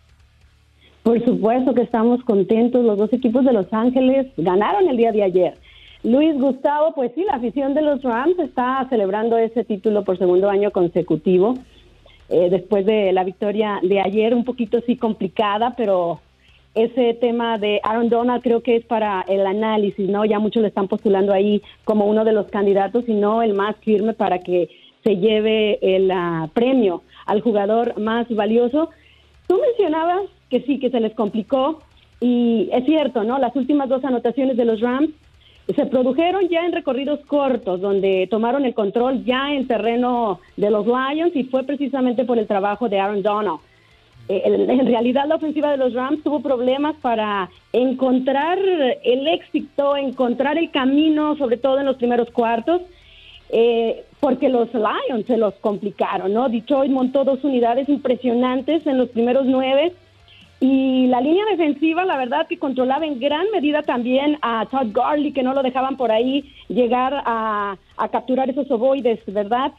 Por 1.03 1.23
supuesto 1.25 1.73
que 1.73 1.81
estamos 1.81 2.23
contentos. 2.23 2.83
Los 2.83 2.97
dos 2.97 3.11
equipos 3.11 3.43
de 3.43 3.53
Los 3.53 3.71
Ángeles 3.71 4.27
ganaron 4.37 4.87
el 4.87 4.97
día 4.97 5.11
de 5.11 5.23
ayer. 5.23 5.53
Luis 6.03 6.33
Gustavo, 6.35 6.93
pues 6.93 7.11
sí, 7.15 7.23
la 7.23 7.35
afición 7.35 7.73
de 7.73 7.81
los 7.81 8.01
Rams 8.03 8.37
está 8.39 8.85
celebrando 8.89 9.37
ese 9.37 9.63
título 9.63 10.03
por 10.03 10.17
segundo 10.17 10.49
año 10.49 10.71
consecutivo. 10.71 11.55
Eh, 12.29 12.49
después 12.49 12.85
de 12.85 13.11
la 13.13 13.23
victoria 13.23 13.79
de 13.81 14.01
ayer, 14.01 14.33
un 14.33 14.43
poquito 14.43 14.79
sí 14.85 14.97
complicada, 14.97 15.75
pero 15.77 16.19
ese 16.73 17.13
tema 17.15 17.57
de 17.57 17.79
Aaron 17.83 18.09
Donald 18.09 18.41
creo 18.41 18.61
que 18.63 18.77
es 18.77 18.85
para 18.85 19.23
el 19.27 19.45
análisis, 19.45 20.09
¿no? 20.09 20.25
Ya 20.25 20.39
muchos 20.39 20.61
le 20.61 20.69
están 20.69 20.87
postulando 20.87 21.31
ahí 21.31 21.61
como 21.83 22.05
uno 22.05 22.25
de 22.25 22.33
los 22.33 22.47
candidatos 22.47 23.07
y 23.07 23.13
no 23.13 23.41
el 23.41 23.53
más 23.53 23.75
firme 23.77 24.13
para 24.13 24.39
que 24.39 24.69
se 25.03 25.17
lleve 25.17 25.79
el 25.81 26.09
ah, 26.11 26.49
premio 26.53 27.03
al 27.25 27.41
jugador 27.41 27.99
más 27.99 28.27
valioso. 28.29 28.89
Tú 29.47 29.59
mencionabas 29.59 30.23
que 30.49 30.61
sí, 30.61 30.79
que 30.79 30.89
se 30.89 30.99
les 30.99 31.13
complicó. 31.13 31.81
Y 32.19 32.69
es 32.71 32.85
cierto, 32.85 33.23
¿no? 33.23 33.37
Las 33.37 33.55
últimas 33.55 33.89
dos 33.89 34.03
anotaciones 34.05 34.55
de 34.55 34.65
los 34.65 34.79
Rams 34.79 35.09
se 35.75 35.85
produjeron 35.85 36.47
ya 36.49 36.65
en 36.65 36.73
recorridos 36.73 37.19
cortos, 37.25 37.79
donde 37.79 38.27
tomaron 38.29 38.65
el 38.65 38.73
control 38.73 39.23
ya 39.23 39.53
en 39.53 39.67
terreno 39.67 40.39
de 40.57 40.69
los 40.69 40.85
Lions 40.85 41.35
y 41.35 41.45
fue 41.45 41.63
precisamente 41.63 42.25
por 42.25 42.37
el 42.37 42.47
trabajo 42.47 42.89
de 42.89 42.99
Aaron 42.99 43.21
Donald. 43.21 43.59
Eh, 44.29 44.41
en 44.45 44.87
realidad 44.87 45.25
la 45.27 45.35
ofensiva 45.35 45.71
de 45.71 45.77
los 45.77 45.93
Rams 45.93 46.23
tuvo 46.23 46.41
problemas 46.41 46.95
para 47.01 47.49
encontrar 47.73 48.57
el 49.03 49.27
éxito, 49.27 49.97
encontrar 49.97 50.57
el 50.57 50.71
camino, 50.71 51.35
sobre 51.37 51.57
todo 51.57 51.79
en 51.79 51.85
los 51.85 51.97
primeros 51.97 52.29
cuartos, 52.31 52.81
eh, 53.49 54.03
porque 54.19 54.49
los 54.49 54.69
Lions 54.73 55.25
se 55.27 55.37
los 55.37 55.53
complicaron, 55.55 56.33
¿no? 56.33 56.47
Detroit 56.49 56.91
montó 56.91 57.23
dos 57.23 57.43
unidades 57.43 57.87
impresionantes 57.89 58.87
en 58.87 58.97
los 58.97 59.09
primeros 59.09 59.45
nueve 59.45 59.93
y 60.65 61.07
la 61.07 61.19
línea 61.19 61.43
defensiva, 61.51 62.05
la 62.05 62.15
verdad 62.15 62.47
que 62.47 62.57
controlaba 62.57 63.05
en 63.05 63.19
gran 63.19 63.45
medida 63.51 63.81
también 63.81 64.37
a 64.41 64.65
Todd 64.67 64.93
Garley, 64.93 65.33
que 65.33 65.43
no 65.43 65.53
lo 65.53 65.61
dejaban 65.61 65.97
por 65.97 66.09
ahí 66.09 66.53
llegar 66.69 67.21
a, 67.25 67.75
capturar 68.09 68.49
esos 68.49 68.71
ovoides, 68.71 69.19
¿verdad? 69.27 69.73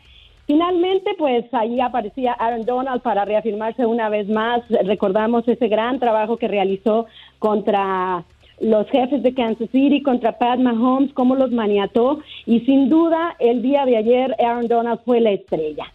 Finalmente, 0.47 1.14
pues 1.17 1.47
ahí 1.55 1.81
aparecía 1.81 2.35
Aaron 2.35 2.67
Donald 2.67 3.00
para 3.00 3.25
reafirmarse 3.25 3.87
una 3.87 4.11
vez 4.11 4.29
más. 4.29 4.61
Recordamos 4.69 5.49
ese 5.49 5.69
gran 5.69 6.00
trabajo 6.00 6.37
que 6.37 6.49
realizó 6.49 7.07
contra 7.38 8.23
los 8.61 8.87
jefes 8.91 9.23
de 9.23 9.33
Kansas 9.33 9.71
City, 9.71 10.03
contra 10.03 10.37
Pat 10.37 10.59
Mahomes, 10.59 11.14
cómo 11.14 11.35
los 11.35 11.50
maniató. 11.50 12.19
Y 12.45 12.61
sin 12.61 12.91
duda, 12.91 13.37
el 13.38 13.62
día 13.62 13.87
de 13.87 13.97
ayer, 13.97 14.37
Aaron 14.38 14.69
Donald 14.69 15.00
fue 15.07 15.23
la 15.23 15.31
estrella. 15.31 15.87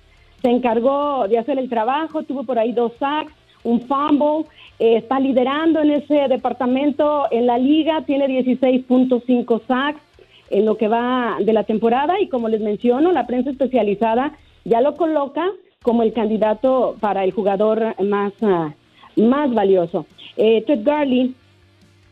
Se 0.42 0.50
encargó 0.50 1.28
de 1.28 1.38
hacer 1.38 1.60
el 1.60 1.70
trabajo, 1.70 2.24
tuvo 2.24 2.44
por 2.44 2.58
ahí 2.58 2.72
dos 2.72 2.94
sacks, 2.98 3.32
un 3.64 3.82
fumble 3.82 4.46
eh, 4.80 4.98
está 4.98 5.20
liderando 5.20 5.82
en 5.82 5.92
ese 5.92 6.28
departamento 6.28 7.28
en 7.32 7.46
la 7.46 7.58
liga, 7.58 8.04
tiene 8.06 8.28
16.5 8.28 9.62
sacks 9.68 10.02
en 10.50 10.66
lo 10.66 10.78
que 10.78 10.88
va 10.88 11.38
de 11.40 11.54
la 11.54 11.64
temporada 11.64 12.20
y 12.20 12.28
como 12.28 12.50
les 12.50 12.62
menciono, 12.62 13.12
la 13.12 13.28
prensa 13.28 13.52
especializada 13.52 14.34
ya 14.66 14.82
lo 14.82 14.96
coloca 14.96 15.46
como 15.82 16.04
el 16.04 16.14
candidato 16.14 16.96
para 17.00 17.24
el 17.24 17.32
jugador 17.32 17.96
más, 18.04 18.34
ah, 18.42 18.74
más 19.16 19.54
valioso. 19.54 20.06
Eh, 20.38 20.64
Ted 20.66 20.80
Garley 20.84 21.36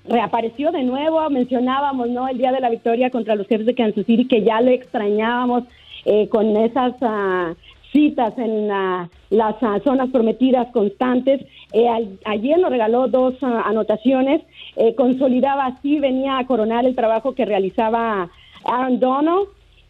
reapareció 0.05 0.71
de 0.71 0.83
nuevo, 0.83 1.29
mencionábamos, 1.29 2.09
¿no? 2.09 2.27
El 2.27 2.37
día 2.37 2.51
de 2.51 2.61
la 2.61 2.69
victoria 2.69 3.09
contra 3.09 3.35
los 3.35 3.47
jefes 3.47 3.65
de 3.65 3.75
Kansas 3.75 4.05
City, 4.05 4.25
que 4.25 4.43
ya 4.43 4.61
lo 4.61 4.71
extrañábamos 4.71 5.63
eh, 6.05 6.29
con 6.29 6.55
esas 6.55 6.93
ah, 7.01 7.53
citas 7.97 8.37
en 8.37 8.69
ah, 8.69 9.09
las 9.31 9.55
ah, 9.61 9.79
zonas 9.83 10.09
prometidas 10.11 10.67
constantes. 10.71 11.41
Eh, 11.73 11.87
al- 11.89 12.19
ayer 12.25 12.59
nos 12.59 12.69
regaló 12.69 13.07
dos 13.07 13.33
ah, 13.41 13.63
anotaciones, 13.65 14.41
eh, 14.75 14.93
consolidaba 14.93 15.65
así, 15.65 15.99
venía 15.99 16.37
a 16.37 16.45
coronar 16.45 16.85
el 16.85 16.93
trabajo 16.95 17.33
que 17.33 17.45
realizaba 17.45 18.29
Aaron 18.65 18.99
Donald. 18.99 19.47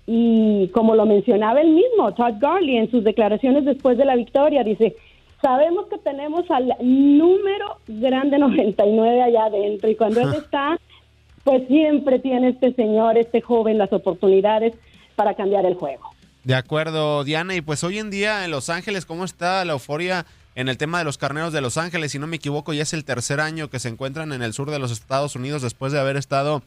Y 0.07 0.69
como 0.69 0.95
lo 0.95 1.05
mencionaba 1.05 1.59
él 1.59 1.71
mismo, 1.71 2.13
Todd 2.13 2.35
Garley, 2.39 2.77
en 2.77 2.89
sus 2.89 3.03
declaraciones 3.03 3.65
después 3.65 3.97
de 3.97 4.05
la 4.05 4.15
victoria, 4.15 4.63
dice, 4.63 4.95
sabemos 5.41 5.87
que 5.87 5.97
tenemos 5.97 6.49
al 6.49 6.73
número 6.81 7.65
grande 7.89 8.37
99 8.37 9.21
allá 9.21 9.45
adentro 9.47 9.89
y 9.89 9.95
cuando 9.95 10.21
él 10.21 10.33
está, 10.33 10.79
pues 11.43 11.67
siempre 11.67 12.19
tiene 12.19 12.49
este 12.49 12.71
señor, 12.71 13.17
este 13.17 13.41
joven, 13.41 13.77
las 13.77 13.91
oportunidades 13.91 14.73
para 15.17 15.33
cambiar 15.33 15.65
el 15.65 15.73
juego. 15.73 16.05
De 16.47 16.55
acuerdo, 16.55 17.25
Diana. 17.25 17.55
Y 17.55 17.61
pues 17.61 17.83
hoy 17.83 17.99
en 17.99 18.09
día 18.09 18.45
en 18.45 18.51
Los 18.51 18.69
Ángeles, 18.69 19.05
¿cómo 19.05 19.25
está 19.25 19.65
la 19.65 19.73
euforia 19.73 20.25
en 20.55 20.69
el 20.69 20.77
tema 20.77 20.97
de 20.97 21.03
los 21.03 21.17
carneros 21.17 21.51
de 21.51 21.59
Los 21.59 21.75
Ángeles? 21.75 22.13
Si 22.13 22.19
no 22.19 22.27
me 22.27 22.37
equivoco, 22.37 22.71
ya 22.71 22.83
es 22.83 22.93
el 22.93 23.03
tercer 23.03 23.41
año 23.41 23.69
que 23.69 23.79
se 23.79 23.89
encuentran 23.89 24.31
en 24.31 24.41
el 24.41 24.53
sur 24.53 24.71
de 24.71 24.79
los 24.79 24.93
Estados 24.93 25.35
Unidos 25.35 25.61
después 25.61 25.91
de 25.91 25.99
haber 25.99 26.15
estado 26.15 26.63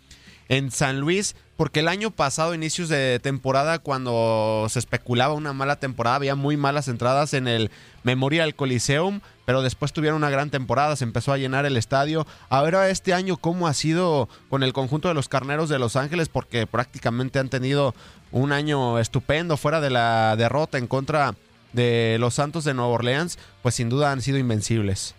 en 0.50 0.70
San 0.70 1.00
Luis, 1.00 1.34
porque 1.56 1.80
el 1.80 1.88
año 1.88 2.10
pasado, 2.10 2.54
inicios 2.54 2.90
de 2.90 3.20
temporada, 3.20 3.78
cuando 3.78 4.66
se 4.68 4.80
especulaba 4.80 5.32
una 5.32 5.54
mala 5.54 5.76
temporada, 5.76 6.16
había 6.16 6.34
muy 6.34 6.58
malas 6.58 6.88
entradas 6.88 7.32
en 7.32 7.48
el 7.48 7.70
Memorial 8.02 8.54
Coliseum, 8.54 9.22
pero 9.50 9.62
después 9.62 9.92
tuvieron 9.92 10.18
una 10.18 10.30
gran 10.30 10.48
temporada, 10.48 10.94
se 10.94 11.02
empezó 11.02 11.32
a 11.32 11.36
llenar 11.36 11.66
el 11.66 11.76
estadio. 11.76 12.24
Ahora 12.50 12.88
este 12.88 13.12
año, 13.12 13.36
¿cómo 13.36 13.66
ha 13.66 13.74
sido 13.74 14.28
con 14.48 14.62
el 14.62 14.72
conjunto 14.72 15.08
de 15.08 15.14
los 15.14 15.28
carneros 15.28 15.68
de 15.68 15.80
Los 15.80 15.96
Ángeles? 15.96 16.28
Porque 16.28 16.68
prácticamente 16.68 17.40
han 17.40 17.48
tenido 17.48 17.92
un 18.30 18.52
año 18.52 19.00
estupendo 19.00 19.56
fuera 19.56 19.80
de 19.80 19.90
la 19.90 20.36
derrota 20.36 20.78
en 20.78 20.86
contra 20.86 21.34
de 21.72 22.16
los 22.20 22.34
Santos 22.34 22.62
de 22.62 22.74
Nueva 22.74 22.92
Orleans, 22.92 23.40
pues 23.60 23.74
sin 23.74 23.88
duda 23.88 24.12
han 24.12 24.20
sido 24.20 24.38
invencibles. 24.38 25.16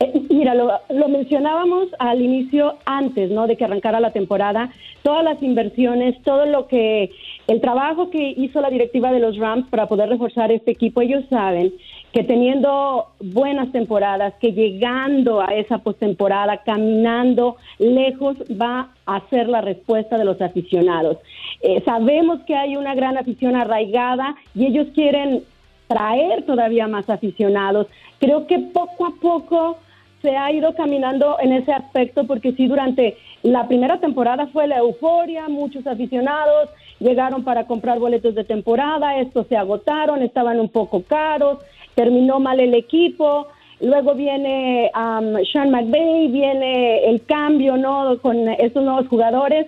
Eh, 0.00 0.22
Mira, 0.30 0.54
lo, 0.54 0.70
lo 0.88 1.08
mencionábamos 1.08 1.88
al 1.98 2.22
inicio, 2.22 2.78
antes, 2.86 3.30
¿no? 3.30 3.46
De 3.46 3.58
que 3.58 3.66
arrancara 3.66 4.00
la 4.00 4.12
temporada, 4.12 4.70
todas 5.02 5.22
las 5.22 5.42
inversiones, 5.42 6.20
todo 6.22 6.46
lo 6.46 6.66
que, 6.66 7.10
el 7.46 7.60
trabajo 7.60 8.08
que 8.08 8.34
hizo 8.38 8.62
la 8.62 8.70
directiva 8.70 9.12
de 9.12 9.20
los 9.20 9.36
Rams 9.36 9.68
para 9.68 9.86
poder 9.86 10.08
reforzar 10.08 10.50
este 10.50 10.70
equipo, 10.70 11.02
ellos 11.02 11.24
saben 11.28 11.74
que 12.12 12.24
teniendo 12.24 13.06
buenas 13.20 13.72
temporadas, 13.72 14.34
que 14.40 14.52
llegando 14.52 15.40
a 15.40 15.54
esa 15.54 15.78
postemporada, 15.78 16.58
caminando 16.58 17.56
lejos, 17.78 18.36
va 18.50 18.90
a 19.06 19.20
ser 19.30 19.48
la 19.48 19.62
respuesta 19.62 20.18
de 20.18 20.24
los 20.24 20.40
aficionados. 20.40 21.18
Eh, 21.62 21.82
sabemos 21.84 22.40
que 22.46 22.54
hay 22.54 22.76
una 22.76 22.94
gran 22.94 23.16
afición 23.16 23.56
arraigada 23.56 24.36
y 24.54 24.66
ellos 24.66 24.88
quieren 24.94 25.42
traer 25.88 26.44
todavía 26.44 26.86
más 26.86 27.08
aficionados. 27.08 27.86
Creo 28.18 28.46
que 28.46 28.58
poco 28.58 29.06
a 29.06 29.12
poco 29.20 29.78
se 30.20 30.36
ha 30.36 30.52
ido 30.52 30.74
caminando 30.74 31.38
en 31.40 31.52
ese 31.52 31.72
aspecto 31.72 32.26
porque 32.26 32.52
sí, 32.52 32.68
durante 32.68 33.16
la 33.42 33.66
primera 33.66 33.98
temporada 33.98 34.46
fue 34.48 34.68
la 34.68 34.78
euforia, 34.78 35.48
muchos 35.48 35.86
aficionados 35.86 36.68
llegaron 37.00 37.42
para 37.42 37.66
comprar 37.66 37.98
boletos 37.98 38.34
de 38.34 38.44
temporada, 38.44 39.18
estos 39.18 39.46
se 39.48 39.56
agotaron, 39.56 40.22
estaban 40.22 40.60
un 40.60 40.68
poco 40.68 41.02
caros, 41.02 41.58
terminó 41.94 42.40
mal 42.40 42.60
el 42.60 42.74
equipo, 42.74 43.48
luego 43.80 44.14
viene 44.14 44.90
um, 44.94 45.44
Sean 45.44 45.70
McVay, 45.70 46.28
viene 46.28 47.04
el 47.06 47.24
cambio, 47.24 47.76
¿no? 47.76 48.18
Con 48.20 48.48
estos 48.48 48.82
nuevos 48.82 49.08
jugadores 49.08 49.66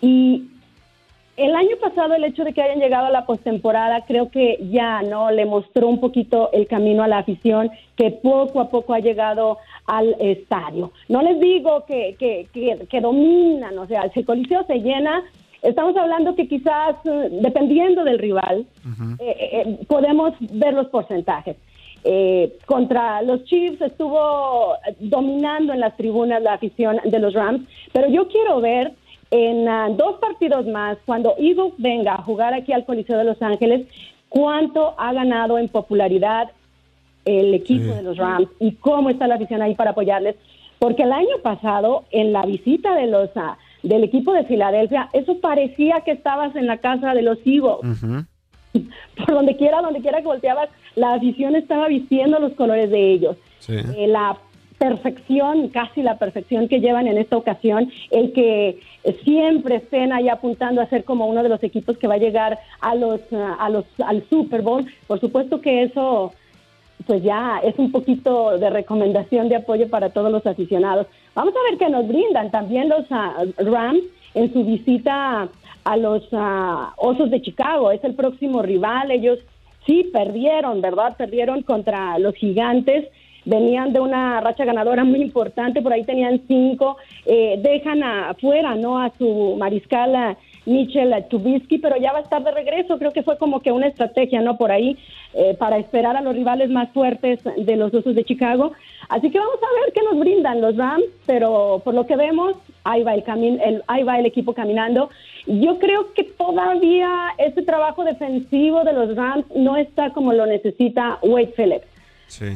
y 0.00 0.44
el 1.36 1.54
año 1.54 1.76
pasado 1.80 2.14
el 2.14 2.24
hecho 2.24 2.44
de 2.44 2.54
que 2.54 2.62
hayan 2.62 2.80
llegado 2.80 3.06
a 3.06 3.10
la 3.10 3.26
postemporada 3.26 4.06
creo 4.06 4.30
que 4.30 4.58
ya 4.70 5.02
no 5.02 5.30
le 5.30 5.44
mostró 5.44 5.86
un 5.86 6.00
poquito 6.00 6.50
el 6.52 6.66
camino 6.66 7.02
a 7.02 7.08
la 7.08 7.18
afición 7.18 7.70
que 7.94 8.10
poco 8.10 8.60
a 8.60 8.70
poco 8.70 8.94
ha 8.94 9.00
llegado 9.00 9.58
al 9.86 10.16
estadio. 10.18 10.92
No 11.08 11.20
les 11.22 11.38
digo 11.38 11.84
que, 11.86 12.16
que, 12.18 12.48
que, 12.52 12.86
que 12.88 13.00
dominan, 13.00 13.78
o 13.78 13.86
sea, 13.86 14.10
si 14.12 14.20
el 14.20 14.26
coliseo 14.26 14.64
se 14.64 14.80
llena, 14.80 15.22
estamos 15.62 15.96
hablando 15.96 16.34
que 16.34 16.48
quizás 16.48 16.96
eh, 17.04 17.28
dependiendo 17.42 18.04
del 18.04 18.18
rival 18.18 18.66
eh, 19.18 19.36
eh, 19.52 19.78
podemos 19.88 20.32
ver 20.40 20.74
los 20.74 20.88
porcentajes. 20.88 21.56
Eh, 22.08 22.58
contra 22.66 23.20
los 23.22 23.42
Chiefs 23.46 23.80
estuvo 23.80 24.74
dominando 25.00 25.72
en 25.72 25.80
las 25.80 25.96
tribunas 25.96 26.40
la 26.40 26.52
afición 26.54 27.00
de 27.04 27.18
los 27.18 27.34
Rams, 27.34 27.66
pero 27.92 28.08
yo 28.08 28.28
quiero 28.28 28.60
ver 28.60 28.92
en 29.32 29.68
ah, 29.68 29.88
dos 29.90 30.20
partidos 30.20 30.66
más, 30.66 30.98
cuando 31.04 31.34
Eagles 31.36 31.72
venga 31.78 32.14
a 32.14 32.22
jugar 32.22 32.54
aquí 32.54 32.72
al 32.72 32.84
Coliseo 32.84 33.18
de 33.18 33.24
Los 33.24 33.42
Ángeles, 33.42 33.88
cuánto 34.28 34.94
ha 34.98 35.12
ganado 35.12 35.58
en 35.58 35.68
popularidad 35.68 36.52
el 37.24 37.54
equipo 37.54 37.92
de 37.92 38.02
los 38.02 38.16
Rams 38.16 38.48
y 38.60 38.72
cómo 38.72 39.10
está 39.10 39.26
la 39.26 39.34
afición 39.34 39.60
ahí 39.60 39.74
para 39.74 39.90
apoyarles. 39.90 40.36
Porque 40.78 41.02
el 41.02 41.12
año 41.12 41.38
pasado, 41.42 42.04
en 42.12 42.32
la 42.32 42.46
visita 42.46 42.94
de 42.94 43.08
los 43.08 43.30
ah, 43.34 43.58
del 43.86 44.04
equipo 44.04 44.32
de 44.32 44.44
Filadelfia, 44.44 45.08
eso 45.12 45.38
parecía 45.40 46.00
que 46.00 46.12
estabas 46.12 46.54
en 46.56 46.66
la 46.66 46.78
casa 46.78 47.14
de 47.14 47.22
los 47.22 47.38
Eagles. 47.44 47.80
Por 49.16 49.34
donde 49.34 49.56
quiera, 49.56 49.80
donde 49.80 50.00
quiera 50.00 50.20
que 50.20 50.26
volteabas, 50.26 50.68
la 50.96 51.14
afición 51.14 51.56
estaba 51.56 51.88
vistiendo 51.88 52.38
los 52.38 52.52
colores 52.52 52.90
de 52.90 53.12
ellos. 53.12 53.36
Eh, 53.68 54.06
la 54.06 54.36
perfección, 54.78 55.68
casi 55.68 56.02
la 56.02 56.18
perfección 56.18 56.68
que 56.68 56.80
llevan 56.80 57.06
en 57.06 57.16
esta 57.16 57.36
ocasión, 57.36 57.90
el 58.10 58.32
que 58.32 58.80
siempre 59.24 59.76
estén 59.76 60.12
ahí 60.12 60.28
apuntando 60.28 60.82
a 60.82 60.86
ser 60.86 61.04
como 61.04 61.26
uno 61.26 61.42
de 61.42 61.48
los 61.48 61.62
equipos 61.62 61.96
que 61.96 62.06
va 62.06 62.14
a 62.14 62.18
llegar 62.18 62.58
a 62.80 62.94
los, 62.94 63.20
a 63.32 63.68
los 63.70 63.84
al 64.04 64.22
Super 64.28 64.62
Bowl. 64.62 64.86
Por 65.06 65.20
supuesto 65.20 65.60
que 65.60 65.84
eso 65.84 66.34
pues 67.06 67.22
ya 67.22 67.60
es 67.62 67.78
un 67.78 67.92
poquito 67.92 68.58
de 68.58 68.70
recomendación 68.70 69.48
de 69.48 69.56
apoyo 69.56 69.88
para 69.88 70.10
todos 70.10 70.30
los 70.32 70.46
aficionados. 70.46 71.06
Vamos 71.34 71.54
a 71.54 71.70
ver 71.70 71.78
qué 71.78 71.88
nos 71.88 72.08
brindan 72.08 72.50
también 72.50 72.88
los 72.88 73.04
ah, 73.10 73.44
Rams 73.58 74.02
en 74.34 74.52
su 74.52 74.64
visita 74.64 75.48
a 75.84 75.96
los 75.96 76.26
ah, 76.32 76.94
Osos 76.96 77.30
de 77.30 77.42
Chicago. 77.42 77.90
Es 77.90 78.02
el 78.04 78.14
próximo 78.14 78.62
rival. 78.62 79.10
Ellos 79.10 79.38
sí 79.86 80.08
perdieron, 80.12 80.80
¿verdad? 80.80 81.16
Perdieron 81.16 81.62
contra 81.62 82.18
los 82.18 82.34
Gigantes. 82.34 83.08
Venían 83.44 83.92
de 83.92 84.00
una 84.00 84.40
racha 84.40 84.64
ganadora 84.64 85.04
muy 85.04 85.22
importante, 85.22 85.80
por 85.80 85.92
ahí 85.92 86.02
tenían 86.02 86.42
cinco, 86.48 86.96
eh, 87.26 87.60
dejan 87.62 88.02
afuera, 88.02 88.74
¿no? 88.74 88.98
A 88.98 89.12
su 89.16 89.54
mariscal 89.56 90.16
a 90.16 90.36
Michel 90.66 91.14
Trubisky, 91.30 91.78
pero 91.78 91.96
ya 91.96 92.12
va 92.12 92.18
a 92.18 92.22
estar 92.22 92.42
de 92.42 92.50
regreso. 92.50 92.98
Creo 92.98 93.12
que 93.12 93.22
fue 93.22 93.38
como 93.38 93.60
que 93.60 93.72
una 93.72 93.86
estrategia, 93.86 94.40
¿no? 94.42 94.58
Por 94.58 94.70
ahí, 94.70 94.98
eh, 95.32 95.56
para 95.58 95.78
esperar 95.78 96.16
a 96.16 96.20
los 96.20 96.34
rivales 96.34 96.70
más 96.70 96.90
fuertes 96.90 97.40
de 97.56 97.76
los 97.76 97.94
Osos 97.94 98.14
de 98.14 98.24
Chicago. 98.24 98.72
Así 99.08 99.30
que 99.30 99.38
vamos 99.38 99.56
a 99.56 99.84
ver 99.84 99.92
qué 99.92 100.00
nos 100.02 100.18
brindan 100.18 100.60
los 100.60 100.76
Rams, 100.76 101.04
pero 101.24 101.80
por 101.84 101.94
lo 101.94 102.06
que 102.06 102.16
vemos, 102.16 102.56
ahí 102.84 103.02
va 103.04 103.14
el, 103.14 103.22
camino, 103.22 103.62
el, 103.64 103.82
ahí 103.86 104.02
va 104.02 104.18
el 104.18 104.26
equipo 104.26 104.52
caminando. 104.52 105.08
Yo 105.46 105.78
creo 105.78 106.12
que 106.12 106.24
todavía 106.24 107.34
ese 107.38 107.62
trabajo 107.62 108.04
defensivo 108.04 108.82
de 108.84 108.92
los 108.92 109.14
Rams 109.14 109.46
no 109.54 109.76
está 109.76 110.10
como 110.10 110.32
lo 110.32 110.46
necesita 110.46 111.18
Wade 111.22 111.54
Phillips. 111.56 111.86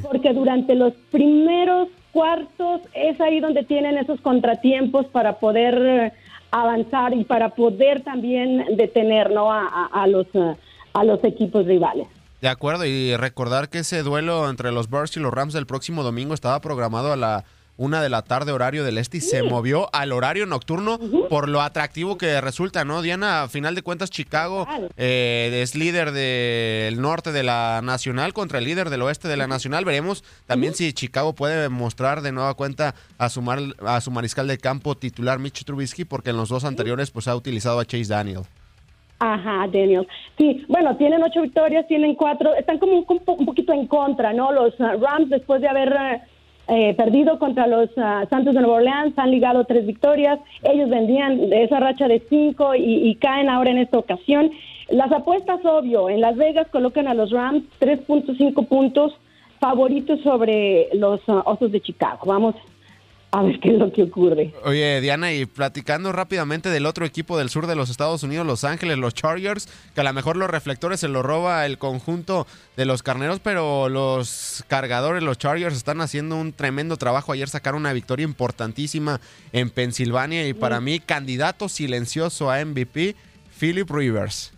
Porque 0.02 0.32
durante 0.32 0.74
los 0.74 0.94
primeros 1.12 1.88
cuartos 2.12 2.80
es 2.92 3.20
ahí 3.20 3.38
donde 3.38 3.62
tienen 3.62 3.96
esos 3.98 4.20
contratiempos 4.20 5.06
para 5.06 5.38
poder 5.38 6.12
avanzar 6.50 7.14
y 7.14 7.24
para 7.24 7.50
poder 7.50 8.02
también 8.02 8.76
detener 8.76 9.30
¿no? 9.30 9.52
a, 9.52 9.66
a- 9.66 10.02
a 10.02 10.06
los, 10.06 10.26
eh, 10.34 10.56
a 10.94 11.04
los 11.04 11.22
equipos 11.24 11.66
rivales. 11.66 12.06
De 12.40 12.48
acuerdo, 12.48 12.86
y 12.86 13.14
recordar 13.16 13.68
que 13.68 13.80
ese 13.80 14.02
duelo 14.02 14.48
entre 14.48 14.72
los 14.72 14.88
Bears 14.88 15.16
y 15.16 15.20
los 15.20 15.32
Rams 15.32 15.52
del 15.52 15.66
próximo 15.66 16.02
domingo 16.02 16.32
estaba 16.34 16.60
programado 16.60 17.12
a 17.12 17.16
la 17.16 17.44
una 17.80 18.02
de 18.02 18.10
la 18.10 18.20
tarde 18.20 18.52
horario 18.52 18.84
del 18.84 18.98
este 18.98 19.16
y 19.16 19.20
se 19.22 19.42
movió 19.42 19.88
al 19.94 20.12
horario 20.12 20.44
nocturno 20.44 20.98
por 21.30 21.48
lo 21.48 21.62
atractivo 21.62 22.18
que 22.18 22.38
resulta, 22.42 22.84
¿no? 22.84 23.00
Diana, 23.00 23.44
a 23.44 23.48
final 23.48 23.74
de 23.74 23.80
cuentas 23.80 24.10
Chicago 24.10 24.66
eh, 24.98 25.60
es 25.62 25.74
líder 25.74 26.12
del 26.12 27.00
norte 27.00 27.32
de 27.32 27.42
la 27.42 27.80
Nacional 27.82 28.34
contra 28.34 28.58
el 28.58 28.66
líder 28.66 28.90
del 28.90 29.00
oeste 29.00 29.28
de 29.28 29.38
la 29.38 29.46
Nacional. 29.46 29.86
Veremos 29.86 30.22
también 30.46 30.74
si 30.74 30.92
Chicago 30.92 31.34
puede 31.34 31.70
mostrar 31.70 32.20
de 32.20 32.32
nueva 32.32 32.52
cuenta 32.52 32.94
a 33.16 33.30
su, 33.30 33.40
mar- 33.40 33.74
a 33.86 34.02
su 34.02 34.10
mariscal 34.10 34.46
de 34.46 34.58
campo 34.58 34.94
titular 34.94 35.38
Mitch 35.38 35.64
Trubisky 35.64 36.04
porque 36.04 36.30
en 36.30 36.36
los 36.36 36.50
dos 36.50 36.66
anteriores 36.66 37.10
pues 37.10 37.28
ha 37.28 37.34
utilizado 37.34 37.80
a 37.80 37.86
Chase 37.86 38.04
Daniel. 38.12 38.42
Ajá, 39.20 39.66
Daniel. 39.72 40.06
Sí, 40.36 40.64
bueno, 40.68 40.96
tienen 40.98 41.22
ocho 41.22 41.40
victorias, 41.40 41.86
tienen 41.88 42.14
cuatro, 42.14 42.54
están 42.56 42.78
como 42.78 42.92
un, 42.98 43.06
un 43.08 43.18
po- 43.24 43.32
un 43.34 43.46
poquito 43.46 43.72
en 43.72 43.86
contra, 43.86 44.34
¿no? 44.34 44.52
Los 44.52 44.74
ah, 44.80 44.96
Rams, 45.00 45.30
después 45.30 45.62
de 45.62 45.68
haber 45.68 45.90
eh, 46.70 46.94
perdido 46.94 47.38
contra 47.38 47.66
los 47.66 47.90
ah, 47.96 48.24
Santos 48.30 48.54
de 48.54 48.60
Nueva 48.60 48.76
Orleans, 48.76 49.18
han 49.18 49.30
ligado 49.30 49.64
tres 49.64 49.86
victorias. 49.86 50.38
Ellos 50.62 50.88
vendían 50.88 51.52
esa 51.52 51.80
racha 51.80 52.08
de 52.08 52.22
cinco 52.28 52.74
y, 52.74 53.08
y 53.08 53.14
caen 53.16 53.48
ahora 53.48 53.70
en 53.70 53.78
esta 53.78 53.98
ocasión. 53.98 54.50
Las 54.88 55.12
apuestas, 55.12 55.64
obvio, 55.64 56.08
en 56.08 56.20
Las 56.20 56.36
Vegas 56.36 56.66
colocan 56.72 57.06
a 57.06 57.14
los 57.14 57.30
Rams 57.30 57.62
3.5 57.80 58.66
puntos 58.66 59.12
favoritos 59.60 60.20
sobre 60.22 60.88
los 60.94 61.20
uh, 61.28 61.42
Osos 61.44 61.70
de 61.70 61.80
Chicago. 61.80 62.20
Vamos 62.24 62.54
a 63.32 63.42
ver 63.42 63.60
qué 63.60 63.70
es 63.70 63.78
lo 63.78 63.92
que 63.92 64.02
ocurre. 64.02 64.52
Oye, 64.64 65.00
Diana, 65.00 65.32
y 65.32 65.46
platicando 65.46 66.12
rápidamente 66.12 66.68
del 66.68 66.86
otro 66.86 67.06
equipo 67.06 67.38
del 67.38 67.48
sur 67.48 67.66
de 67.66 67.76
los 67.76 67.90
Estados 67.90 68.22
Unidos, 68.22 68.46
Los 68.46 68.64
Ángeles, 68.64 68.98
los 68.98 69.14
Chargers, 69.14 69.68
que 69.94 70.00
a 70.00 70.04
lo 70.04 70.12
mejor 70.12 70.36
los 70.36 70.50
reflectores 70.50 71.00
se 71.00 71.08
lo 71.08 71.22
roba 71.22 71.64
el 71.66 71.78
conjunto 71.78 72.46
de 72.76 72.86
los 72.86 73.02
carneros, 73.02 73.40
pero 73.40 73.88
los 73.88 74.64
cargadores, 74.66 75.22
los 75.22 75.38
Chargers, 75.38 75.76
están 75.76 76.00
haciendo 76.00 76.36
un 76.36 76.52
tremendo 76.52 76.96
trabajo. 76.96 77.32
Ayer 77.32 77.48
sacaron 77.48 77.80
una 77.80 77.92
victoria 77.92 78.24
importantísima 78.24 79.20
en 79.52 79.70
Pensilvania 79.70 80.46
y 80.48 80.54
para 80.54 80.80
mí, 80.80 80.98
candidato 80.98 81.68
silencioso 81.68 82.50
a 82.50 82.64
MVP, 82.64 83.14
Philip 83.58 83.88
Rivers. 83.90 84.52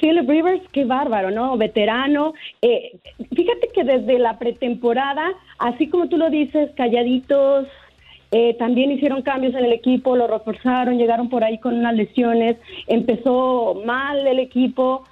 Philip 0.00 0.28
Rivers, 0.28 0.62
qué 0.72 0.84
bárbaro, 0.84 1.30
¿no? 1.30 1.56
Veterano. 1.56 2.34
Eh, 2.62 2.98
fíjate 3.34 3.68
que 3.74 3.84
desde 3.84 4.18
la 4.18 4.38
pretemporada, 4.38 5.32
así 5.58 5.88
como 5.88 6.08
tú 6.08 6.16
lo 6.16 6.30
dices, 6.30 6.70
calladitos, 6.76 7.66
eh, 8.30 8.54
también 8.54 8.90
hicieron 8.90 9.22
cambios 9.22 9.54
en 9.54 9.64
el 9.64 9.72
equipo, 9.72 10.16
lo 10.16 10.26
reforzaron, 10.26 10.98
llegaron 10.98 11.28
por 11.28 11.44
ahí 11.44 11.58
con 11.58 11.74
unas 11.74 11.94
lesiones, 11.94 12.56
empezó 12.88 13.80
mal 13.84 14.26
el 14.26 14.40
equipo, 14.40 15.04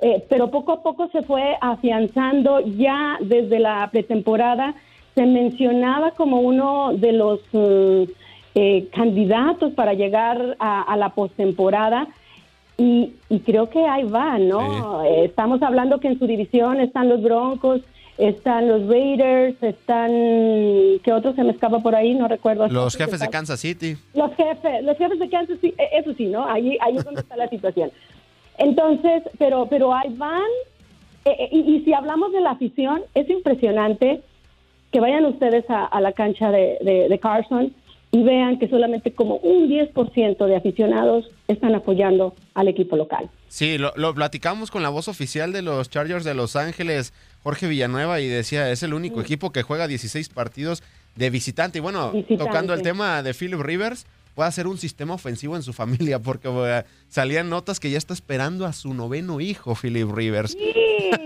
eh, 0.00 0.24
pero 0.30 0.50
poco 0.50 0.72
a 0.72 0.82
poco 0.82 1.08
se 1.08 1.22
fue 1.22 1.56
afianzando. 1.60 2.60
Ya 2.60 3.18
desde 3.20 3.58
la 3.58 3.88
pretemporada 3.92 4.74
se 5.14 5.26
mencionaba 5.26 6.12
como 6.12 6.40
uno 6.40 6.92
de 6.94 7.12
los 7.12 7.40
mm, 7.52 8.04
candidatos 8.92 9.72
para 9.74 9.94
llegar 9.94 10.56
a, 10.58 10.82
a 10.82 10.96
la 10.96 11.10
postemporada 11.10 12.08
y, 12.80 13.40
creo 13.40 13.68
que 13.68 13.84
ahí 13.86 14.04
va, 14.04 14.38
¿no? 14.38 15.04
Eh, 15.04 15.26
estamos 15.26 15.62
hablando 15.62 16.00
que 16.00 16.08
en 16.08 16.18
su 16.18 16.26
división 16.26 16.80
están 16.80 17.08
los 17.08 17.22
Broncos, 17.22 17.82
están 18.16 18.68
los 18.68 18.86
Raiders, 18.88 19.62
están 19.62 20.10
¿qué 21.02 21.12
otro 21.12 21.34
se 21.34 21.44
me 21.44 21.52
escapa 21.52 21.80
por 21.80 21.94
ahí? 21.94 22.14
No 22.14 22.28
recuerdo. 22.28 22.68
Los 22.68 22.96
jefes 22.96 23.20
de 23.20 23.28
Kansas 23.28 23.60
City. 23.60 23.96
Los 24.14 24.34
jefes, 24.34 24.82
los 24.82 24.96
jefes 24.96 25.18
de 25.18 25.28
Kansas 25.28 25.58
City, 25.60 25.74
e, 25.78 25.98
eso 25.98 26.14
sí, 26.14 26.26
¿no? 26.26 26.46
Ahí, 26.48 26.78
ahí 26.80 26.96
es 26.96 27.04
donde 27.04 27.20
está 27.20 27.36
la 27.36 27.48
situación. 27.48 27.90
Entonces, 28.58 29.22
pero, 29.38 29.66
pero 29.66 29.94
ahí 29.94 30.14
van. 30.16 30.42
Eh, 31.26 31.36
eh, 31.38 31.48
y, 31.52 31.80
si 31.84 31.92
hablamos 31.92 32.32
de 32.32 32.40
la 32.40 32.52
afición, 32.52 33.02
es 33.14 33.28
impresionante 33.28 34.22
que 34.90 35.00
vayan 35.00 35.26
ustedes 35.26 35.64
a, 35.68 36.00
la 36.00 36.12
cancha 36.12 36.50
de, 36.50 36.78
de 37.08 37.18
Carson 37.20 37.74
y 38.12 38.22
vean 38.22 38.58
que 38.58 38.68
solamente 38.68 39.12
como 39.12 39.36
un 39.36 39.68
10% 39.68 40.46
de 40.46 40.56
aficionados 40.56 41.30
están 41.48 41.74
apoyando 41.74 42.34
al 42.54 42.68
equipo 42.68 42.96
local. 42.96 43.30
Sí, 43.48 43.78
lo, 43.78 44.14
platicamos 44.14 44.70
con 44.70 44.82
la 44.82 44.88
voz 44.88 45.08
oficial 45.08 45.52
de 45.52 45.62
los 45.62 45.90
Chargers 45.90 46.24
de 46.24 46.34
Los 46.34 46.56
Ángeles, 46.56 47.12
Jorge 47.42 47.68
Villanueva, 47.68 48.20
y 48.20 48.26
decía, 48.26 48.70
es 48.70 48.82
el 48.82 48.94
único 48.94 49.20
equipo 49.20 49.50
que 49.50 49.62
juega 49.62 49.86
16 49.86 50.28
partidos 50.28 50.82
de 51.16 51.30
visitante. 51.30 51.78
Y 51.78 51.80
bueno, 51.80 52.12
tocando 52.36 52.74
el 52.74 52.82
tema 52.82 53.22
de 53.22 53.32
Philip 53.32 53.60
Rivers, 53.60 54.06
puede 54.34 54.48
hacer 54.48 54.66
un 54.66 54.78
sistema 54.78 55.14
ofensivo 55.14 55.54
en 55.54 55.62
su 55.62 55.72
familia, 55.72 56.18
porque 56.18 56.84
salían 57.08 57.48
notas 57.48 57.78
que 57.78 57.90
ya 57.90 57.98
está 57.98 58.14
esperando 58.14 58.66
a 58.66 58.72
su 58.72 58.92
noveno 58.92 59.40
hijo, 59.40 59.76
Philip 59.76 60.10
Rivers. 60.10 60.52
Sí, 60.52 60.72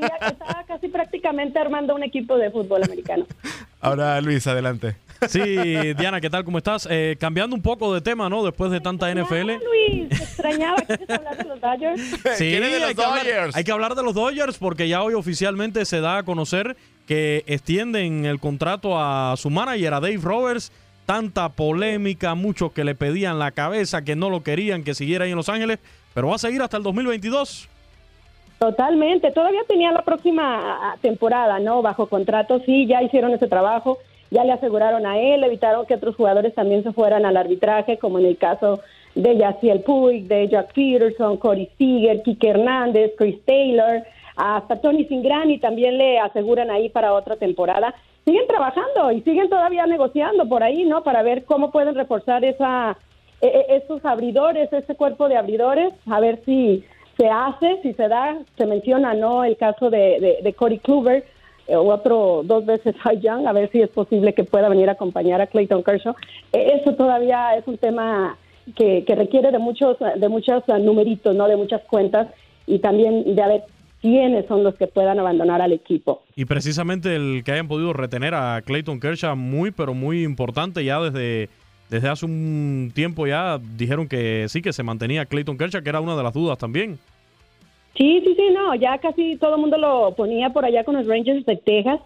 ya 0.00 0.28
estaba 0.28 0.64
casi 0.66 0.88
prácticamente 0.88 1.58
armando 1.58 1.94
un 1.94 2.02
equipo 2.02 2.36
de 2.36 2.50
fútbol 2.50 2.82
americano. 2.84 3.26
Ahora, 3.80 4.20
Luis, 4.20 4.46
adelante. 4.46 4.96
Sí, 5.28 5.94
Diana, 5.94 6.20
¿qué 6.20 6.30
tal? 6.30 6.44
¿Cómo 6.44 6.58
estás? 6.58 6.86
Eh, 6.90 7.16
cambiando 7.18 7.56
un 7.56 7.62
poco 7.62 7.94
de 7.94 8.00
tema, 8.00 8.28
¿no? 8.28 8.44
Después 8.44 8.70
de 8.70 8.80
tanta 8.80 9.12
NFL. 9.12 9.52
Luis, 9.52 10.08
te 10.08 10.16
extrañaba. 10.16 10.76
¿Quieres 10.82 11.10
hablar 11.10 11.36
de 11.36 11.44
los 11.44 11.60
Dodgers? 11.60 12.02
Sí, 12.36 12.50
de 12.50 12.60
los 12.78 12.88
hay, 12.88 12.94
Dodgers? 12.94 13.22
Que 13.24 13.32
hablar, 13.32 13.50
hay 13.54 13.64
que 13.64 13.72
hablar 13.72 13.94
de 13.94 14.02
los 14.02 14.14
Dodgers 14.14 14.58
porque 14.58 14.88
ya 14.88 15.02
hoy 15.02 15.14
oficialmente 15.14 15.84
se 15.84 16.00
da 16.00 16.18
a 16.18 16.22
conocer 16.22 16.76
que 17.06 17.44
extienden 17.46 18.24
el 18.24 18.40
contrato 18.40 19.00
a 19.00 19.34
su 19.36 19.50
manager, 19.50 19.94
a 19.94 20.00
Dave 20.00 20.20
Roberts. 20.22 20.72
Tanta 21.06 21.50
polémica, 21.50 22.34
muchos 22.34 22.72
que 22.72 22.82
le 22.82 22.94
pedían 22.94 23.38
la 23.38 23.50
cabeza, 23.50 24.02
que 24.04 24.16
no 24.16 24.30
lo 24.30 24.42
querían 24.42 24.84
que 24.84 24.94
siguiera 24.94 25.26
ahí 25.26 25.32
en 25.32 25.36
Los 25.36 25.50
Ángeles, 25.50 25.78
pero 26.14 26.28
va 26.28 26.36
a 26.36 26.38
seguir 26.38 26.62
hasta 26.62 26.78
el 26.78 26.82
2022. 26.82 27.68
Totalmente, 28.58 29.30
todavía 29.32 29.60
tenía 29.68 29.92
la 29.92 30.00
próxima 30.02 30.96
temporada, 31.02 31.58
¿no? 31.58 31.82
Bajo 31.82 32.06
contrato, 32.06 32.62
sí, 32.64 32.86
ya 32.86 33.02
hicieron 33.02 33.32
ese 33.34 33.48
trabajo 33.48 33.98
ya 34.34 34.44
le 34.44 34.52
aseguraron 34.52 35.06
a 35.06 35.18
él, 35.18 35.44
evitaron 35.44 35.86
que 35.86 35.94
otros 35.94 36.16
jugadores 36.16 36.54
también 36.54 36.82
se 36.82 36.92
fueran 36.92 37.24
al 37.24 37.36
arbitraje, 37.36 37.98
como 37.98 38.18
en 38.18 38.26
el 38.26 38.36
caso 38.36 38.80
de 39.14 39.36
Yaciel 39.36 39.80
Puig, 39.82 40.26
de 40.26 40.48
Jack 40.48 40.72
Peterson, 40.74 41.36
Corey 41.36 41.70
Seager, 41.78 42.20
Kike 42.22 42.50
Hernández, 42.50 43.12
Chris 43.16 43.40
Taylor, 43.44 44.02
hasta 44.34 44.80
Tony 44.80 45.04
Singrani 45.04 45.58
también 45.58 45.98
le 45.98 46.18
aseguran 46.18 46.68
ahí 46.68 46.88
para 46.88 47.14
otra 47.14 47.36
temporada. 47.36 47.94
Siguen 48.24 48.48
trabajando 48.48 49.12
y 49.12 49.20
siguen 49.20 49.48
todavía 49.48 49.86
negociando 49.86 50.48
por 50.48 50.64
ahí, 50.64 50.84
¿no? 50.84 51.04
Para 51.04 51.22
ver 51.22 51.44
cómo 51.44 51.70
pueden 51.70 51.94
reforzar 51.94 52.44
esa, 52.44 52.98
e, 53.40 53.46
e, 53.46 53.76
esos 53.76 54.04
abridores, 54.04 54.72
ese 54.72 54.96
cuerpo 54.96 55.28
de 55.28 55.36
abridores, 55.36 55.92
a 56.10 56.18
ver 56.18 56.40
si 56.44 56.82
se 57.16 57.28
hace, 57.28 57.78
si 57.82 57.92
se 57.92 58.08
da, 58.08 58.36
se 58.56 58.66
menciona, 58.66 59.14
¿no? 59.14 59.44
El 59.44 59.56
caso 59.56 59.90
de, 59.90 60.18
de, 60.18 60.38
de 60.42 60.52
Corey 60.54 60.78
Kluber, 60.78 61.24
otro 61.68 62.42
dos 62.44 62.66
veces 62.66 62.94
a 63.04 63.14
Young, 63.14 63.46
a 63.46 63.52
ver 63.52 63.70
si 63.70 63.80
es 63.80 63.88
posible 63.88 64.34
que 64.34 64.44
pueda 64.44 64.68
venir 64.68 64.88
a 64.88 64.92
acompañar 64.92 65.40
a 65.40 65.46
Clayton 65.46 65.82
Kershaw. 65.82 66.14
Eh, 66.52 66.80
eso 66.80 66.94
todavía 66.94 67.56
es 67.56 67.66
un 67.66 67.78
tema 67.78 68.36
que, 68.76 69.04
requiere 69.08 69.50
de 69.50 69.58
muchos, 69.58 69.96
de 70.16 70.28
muchos 70.28 70.62
numeritos, 70.80 71.34
¿no? 71.34 71.48
De 71.48 71.56
muchas 71.56 71.82
cuentas 71.82 72.28
y 72.66 72.78
también 72.78 73.34
de 73.34 73.46
ver 73.46 73.62
quiénes 74.00 74.46
son 74.46 74.62
los 74.62 74.74
que 74.74 74.86
puedan 74.86 75.18
abandonar 75.18 75.62
al 75.62 75.72
equipo. 75.72 76.22
Y 76.36 76.44
precisamente 76.44 77.16
el 77.16 77.42
que 77.44 77.52
hayan 77.52 77.68
podido 77.68 77.92
retener 77.92 78.34
a 78.34 78.60
Clayton 78.62 79.00
Kershaw, 79.00 79.36
muy, 79.36 79.70
pero 79.70 79.94
muy 79.94 80.24
importante 80.24 80.84
ya 80.84 81.00
desde, 81.00 81.48
desde 81.88 82.08
hace 82.08 82.26
un 82.26 82.92
tiempo 82.94 83.26
ya 83.26 83.58
dijeron 83.58 84.08
que 84.08 84.46
sí, 84.48 84.60
que 84.60 84.72
se 84.72 84.82
mantenía 84.82 85.24
Clayton 85.24 85.56
Kershaw, 85.56 85.82
que 85.82 85.88
era 85.88 86.00
una 86.00 86.16
de 86.16 86.22
las 86.22 86.34
dudas 86.34 86.58
también. 86.58 86.98
Sí, 87.96 88.22
sí, 88.24 88.34
sí, 88.34 88.50
no, 88.52 88.74
ya 88.74 88.98
casi 88.98 89.36
todo 89.36 89.54
el 89.54 89.60
mundo 89.60 89.78
lo 89.78 90.14
ponía 90.16 90.50
por 90.50 90.64
allá 90.64 90.82
con 90.82 90.96
los 90.96 91.06
Rangers 91.06 91.46
de 91.46 91.56
Texas. 91.56 92.00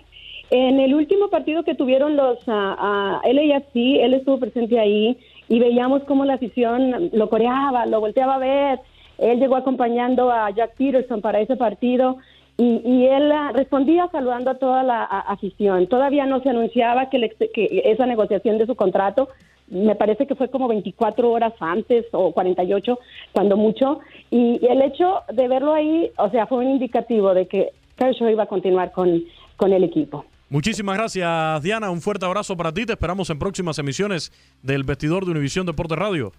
En 0.50 0.80
el 0.80 0.94
último 0.94 1.28
partido 1.28 1.62
que 1.62 1.74
tuvieron 1.74 2.16
los 2.16 2.38
uh, 2.46 3.20
LAFC, 3.22 4.02
él 4.02 4.14
estuvo 4.14 4.38
presente 4.38 4.78
ahí 4.78 5.18
y 5.48 5.58
veíamos 5.58 6.04
cómo 6.04 6.24
la 6.24 6.34
afición 6.34 7.10
lo 7.12 7.28
coreaba, 7.28 7.86
lo 7.86 8.00
volteaba 8.00 8.36
a 8.36 8.38
ver. 8.38 8.80
Él 9.18 9.40
llegó 9.40 9.56
acompañando 9.56 10.30
a 10.30 10.50
Jack 10.50 10.76
Peterson 10.76 11.20
para 11.20 11.40
ese 11.40 11.56
partido 11.56 12.18
y, 12.56 12.80
y 12.84 13.06
él 13.06 13.30
uh, 13.30 13.52
respondía 13.54 14.08
saludando 14.12 14.50
a 14.50 14.58
toda 14.58 14.82
la 14.82 15.04
afición. 15.04 15.86
Todavía 15.86 16.26
no 16.26 16.42
se 16.42 16.50
anunciaba 16.50 17.08
que, 17.08 17.30
que 17.54 17.82
esa 17.84 18.06
negociación 18.06 18.58
de 18.58 18.66
su 18.66 18.74
contrato 18.74 19.28
me 19.70 19.94
parece 19.94 20.26
que 20.26 20.34
fue 20.34 20.50
como 20.50 20.68
24 20.68 21.30
horas 21.30 21.52
antes 21.60 22.06
o 22.12 22.32
48, 22.32 22.98
cuando 23.32 23.56
mucho, 23.56 24.00
y, 24.30 24.64
el 24.66 24.82
hecho 24.82 25.20
de 25.32 25.48
verlo 25.48 25.74
ahí, 25.74 26.10
o 26.16 26.30
sea, 26.30 26.46
fue 26.46 26.58
un 26.58 26.70
indicativo 26.70 27.34
de 27.34 27.46
que 27.46 27.72
Kershaw 27.96 28.28
iba 28.28 28.44
a 28.44 28.46
continuar 28.46 28.92
con, 28.92 29.22
con 29.56 29.72
el 29.72 29.84
equipo. 29.84 30.24
Muchísimas 30.50 30.96
gracias, 30.96 31.62
Diana. 31.62 31.90
Un 31.90 32.00
fuerte 32.00 32.24
abrazo 32.24 32.56
para 32.56 32.72
ti. 32.72 32.86
Te 32.86 32.92
esperamos 32.92 33.28
en 33.28 33.38
próximas 33.38 33.78
emisiones 33.78 34.32
del 34.62 34.82
Vestidor 34.82 35.26
de 35.26 35.32
Univisión 35.32 35.66
Deporte 35.66 35.94
Radio. 35.94 36.32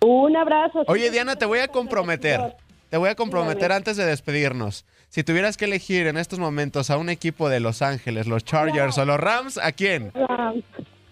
Un 0.00 0.34
abrazo. 0.36 0.84
Oye, 0.86 1.10
Diana, 1.10 1.36
te 1.36 1.44
voy 1.44 1.58
a 1.58 1.68
comprometer. 1.68 2.56
Te 2.88 2.96
voy 2.96 3.10
a 3.10 3.14
comprometer 3.14 3.72
antes 3.72 3.96
de 3.96 4.06
despedirnos. 4.06 4.86
Si 5.10 5.22
tuvieras 5.22 5.56
que 5.56 5.66
elegir 5.66 6.06
en 6.06 6.16
estos 6.16 6.38
momentos 6.38 6.90
a 6.90 6.96
un 6.96 7.10
equipo 7.10 7.48
de 7.48 7.60
Los 7.60 7.82
Ángeles, 7.82 8.26
los 8.26 8.44
Chargers 8.44 8.96
o 8.96 9.04
los 9.04 9.20
Rams, 9.20 9.58
¿a 9.58 9.72
quién? 9.72 10.12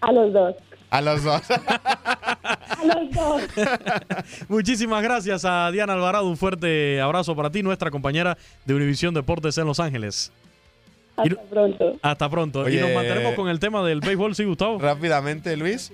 A 0.01 0.11
los 0.11 0.33
dos. 0.33 0.55
A 0.89 1.01
los 1.01 1.23
dos. 1.23 1.41
a 1.51 2.83
los 2.83 3.11
dos. 3.11 3.41
Muchísimas 4.47 5.03
gracias 5.03 5.45
a 5.45 5.69
Diana 5.71 5.93
Alvarado. 5.93 6.27
Un 6.27 6.37
fuerte 6.37 6.99
abrazo 6.99 7.35
para 7.35 7.49
ti, 7.51 7.61
nuestra 7.61 7.91
compañera 7.91 8.37
de 8.65 8.73
Univisión 8.73 9.13
Deportes 9.13 9.57
en 9.57 9.65
Los 9.65 9.79
Ángeles. 9.79 10.31
Hasta 11.15 11.41
pronto. 11.49 11.95
Hasta 12.01 12.29
pronto. 12.29 12.69
y 12.69 12.77
nos 12.77 12.93
mantenemos 12.93 13.35
con 13.35 13.49
el 13.49 13.59
tema 13.59 13.85
del 13.85 13.99
béisbol, 13.99 14.35
¿sí, 14.35 14.45
Gustavo? 14.45 14.79
Rápidamente, 14.79 15.55
Luis. 15.57 15.91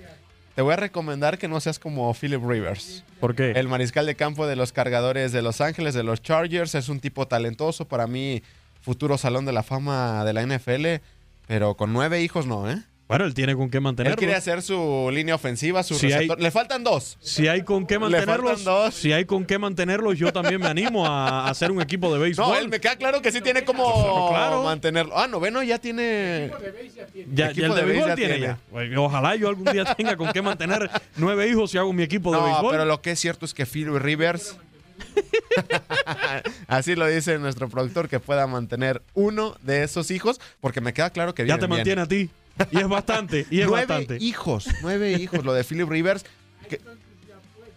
Te 0.54 0.62
voy 0.62 0.72
a 0.72 0.76
recomendar 0.76 1.36
que 1.36 1.48
no 1.48 1.60
seas 1.60 1.78
como 1.78 2.12
Philip 2.14 2.42
Rivers. 2.42 3.04
¿Por 3.20 3.34
qué? 3.34 3.50
El 3.50 3.68
mariscal 3.68 4.06
de 4.06 4.14
campo 4.14 4.46
de 4.46 4.56
los 4.56 4.72
cargadores 4.72 5.32
de 5.32 5.42
Los 5.42 5.60
Ángeles, 5.60 5.92
de 5.92 6.02
los 6.02 6.22
Chargers. 6.22 6.74
Es 6.74 6.88
un 6.88 7.00
tipo 7.00 7.28
talentoso. 7.28 7.86
Para 7.86 8.06
mí, 8.06 8.42
futuro 8.80 9.18
salón 9.18 9.44
de 9.44 9.52
la 9.52 9.62
fama 9.62 10.24
de 10.24 10.32
la 10.32 10.46
NFL. 10.46 11.02
Pero 11.46 11.74
con 11.76 11.92
nueve 11.92 12.22
hijos 12.22 12.46
no, 12.46 12.70
¿eh? 12.70 12.82
Bueno, 13.08 13.24
él 13.24 13.34
tiene 13.34 13.54
con 13.54 13.70
qué 13.70 13.78
mantenerlo. 13.78 14.14
Él 14.14 14.18
quiere 14.18 14.34
hacer 14.34 14.62
su 14.62 15.10
línea 15.12 15.36
ofensiva, 15.36 15.82
su 15.84 15.96
receptor. 15.96 16.40
Le 16.40 16.50
faltan 16.50 16.82
dos. 16.82 17.16
Si 17.20 17.46
hay 17.46 17.62
con 17.62 17.86
qué 17.86 18.00
mantenerlos, 18.00 18.64
si 18.94 19.12
hay 19.12 19.24
con 19.24 19.44
qué 19.44 19.58
mantenerlos, 19.58 20.18
yo 20.18 20.32
también 20.32 20.60
me 20.60 20.66
animo 20.66 21.06
a, 21.06 21.48
hacer 21.48 21.70
un 21.70 21.80
equipo 21.80 22.12
de 22.12 22.18
béisbol. 22.18 22.48
No, 22.48 22.56
él 22.56 22.68
me 22.68 22.80
queda 22.80 22.96
claro 22.96 23.22
que 23.22 23.30
sí 23.30 23.40
tiene 23.40 23.64
como 23.64 24.32
mantenerlo. 24.64 25.16
Ah, 25.16 25.28
noveno 25.28 25.62
ya 25.62 25.78
tiene. 25.78 26.50
Ya, 27.32 27.52
ya 27.52 27.66
el 27.66 27.74
de, 27.74 27.82
béisbol 27.82 28.14
tiene, 28.16 28.40
ya. 28.40 28.58
ojalá 28.96 29.36
yo 29.36 29.48
algún 29.48 29.66
día 29.72 29.84
tenga 29.94 30.16
con 30.16 30.32
qué 30.32 30.42
mantener 30.42 30.90
nueve 31.16 31.48
hijos 31.48 31.72
y 31.74 31.78
hago 31.78 31.92
mi 31.92 32.02
equipo 32.02 32.34
de 32.34 32.42
béisbol. 32.42 32.72
pero 32.72 32.84
lo 32.84 33.00
que 33.02 33.12
es 33.12 33.20
cierto 33.20 33.44
es 33.44 33.54
que 33.54 33.66
Phil 33.66 33.98
Rivers 34.00 34.56
Así 36.66 36.94
lo 36.94 37.06
dice 37.06 37.38
nuestro 37.38 37.68
productor, 37.68 38.08
que 38.08 38.20
pueda 38.20 38.46
mantener 38.46 39.02
uno 39.14 39.56
de 39.62 39.82
esos 39.84 40.10
hijos, 40.10 40.40
porque 40.60 40.80
me 40.80 40.92
queda 40.92 41.10
claro 41.10 41.34
que 41.34 41.46
Ya 41.46 41.58
te 41.58 41.68
mantiene 41.68 42.02
a 42.02 42.06
ti. 42.06 42.30
Y 42.70 42.78
es 42.78 42.88
bastante, 42.88 43.46
y 43.50 43.60
es 43.60 43.66
nueve 43.68 43.86
bastante. 43.86 44.18
hijos, 44.24 44.68
nueve 44.82 45.12
hijos, 45.12 45.44
lo 45.44 45.52
de 45.52 45.64
Philip 45.64 45.88
Rivers, 45.88 46.24
que, 46.68 46.80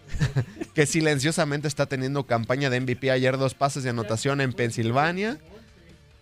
que 0.74 0.86
silenciosamente 0.86 1.68
está 1.68 1.86
teniendo 1.86 2.24
campaña 2.24 2.70
de 2.70 2.80
MVP 2.80 3.10
ayer, 3.10 3.36
dos 3.38 3.54
pases 3.54 3.82
de 3.82 3.90
anotación 3.90 4.40
en 4.40 4.52
Pensilvania. 4.52 5.38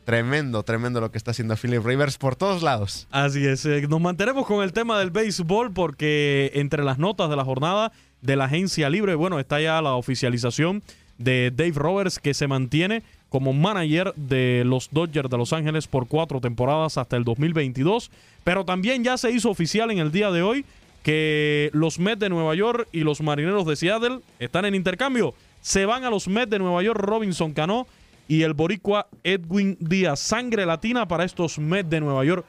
Tremendo, 0.05 0.62
tremendo 0.62 1.03
lo 1.03 1.11
que 1.11 1.18
está 1.18 1.33
haciendo 1.33 1.55
Philip 1.55 1.85
Rivers 1.85 2.16
por 2.16 2.35
todos 2.35 2.62
lados. 2.62 3.07
Así 3.11 3.47
es, 3.47 3.66
eh, 3.66 3.87
nos 3.88 4.01
mantenemos 4.01 4.47
con 4.47 4.62
el 4.62 4.73
tema 4.73 4.99
del 4.99 5.11
béisbol 5.11 5.73
porque 5.75 6.51
entre 6.55 6.83
las 6.83 6.99
notas 6.99 7.29
de 7.29 7.37
la 7.37 7.44
jornada 7.44 7.92
de 8.23 8.37
la 8.37 8.47
agencia 8.47 8.88
libre, 8.88 9.14
bueno, 9.16 9.38
está 9.38 9.61
ya 9.61 9.83
la 9.83 9.94
oficialización 9.94 10.83
de 11.18 11.53
Dave 11.55 11.73
Roberts 11.75 12.18
que 12.18 12.33
se 12.33 12.47
mantiene 12.47 13.03
como 13.29 13.53
manager 13.53 14.12
de 14.17 14.62
los 14.64 14.88
Dodgers 14.91 15.29
de 15.29 15.37
Los 15.37 15.53
Ángeles 15.53 15.87
por 15.87 16.07
cuatro 16.07 16.41
temporadas 16.41 16.97
hasta 16.99 17.17
el 17.17 17.25
2022, 17.25 18.11
pero 18.45 18.64
también 18.64 19.05
ya 19.05 19.17
se 19.17 19.31
hizo 19.31 19.51
oficial 19.51 19.91
en 19.91 19.99
el 19.99 20.11
día 20.11 20.31
de 20.31 20.43
hoy 20.43 20.64
que 21.03 21.71
los 21.73 21.99
Mets 21.99 22.21
de 22.21 22.29
Nueva 22.29 22.55
York 22.55 22.88
y 22.93 23.01
los 23.01 23.21
Marineros 23.21 23.67
de 23.67 23.77
Seattle 23.77 24.21
están 24.38 24.64
en 24.64 24.75
intercambio. 24.75 25.35
Se 25.61 25.87
van 25.87 26.05
a 26.05 26.11
los 26.11 26.29
Mets 26.29 26.51
de 26.51 26.59
Nueva 26.59 26.83
York 26.83 27.01
Robinson 27.01 27.53
Cano 27.53 27.87
y 28.27 28.43
el 28.43 28.55
boricua 28.55 29.09
Edwin 29.25 29.77
Díaz. 29.81 30.21
Sangre 30.21 30.67
latina 30.67 31.09
para 31.09 31.25
estos 31.25 31.59
Mets 31.59 31.88
de 31.88 32.01
Nueva 32.01 32.25
York. 32.25 32.45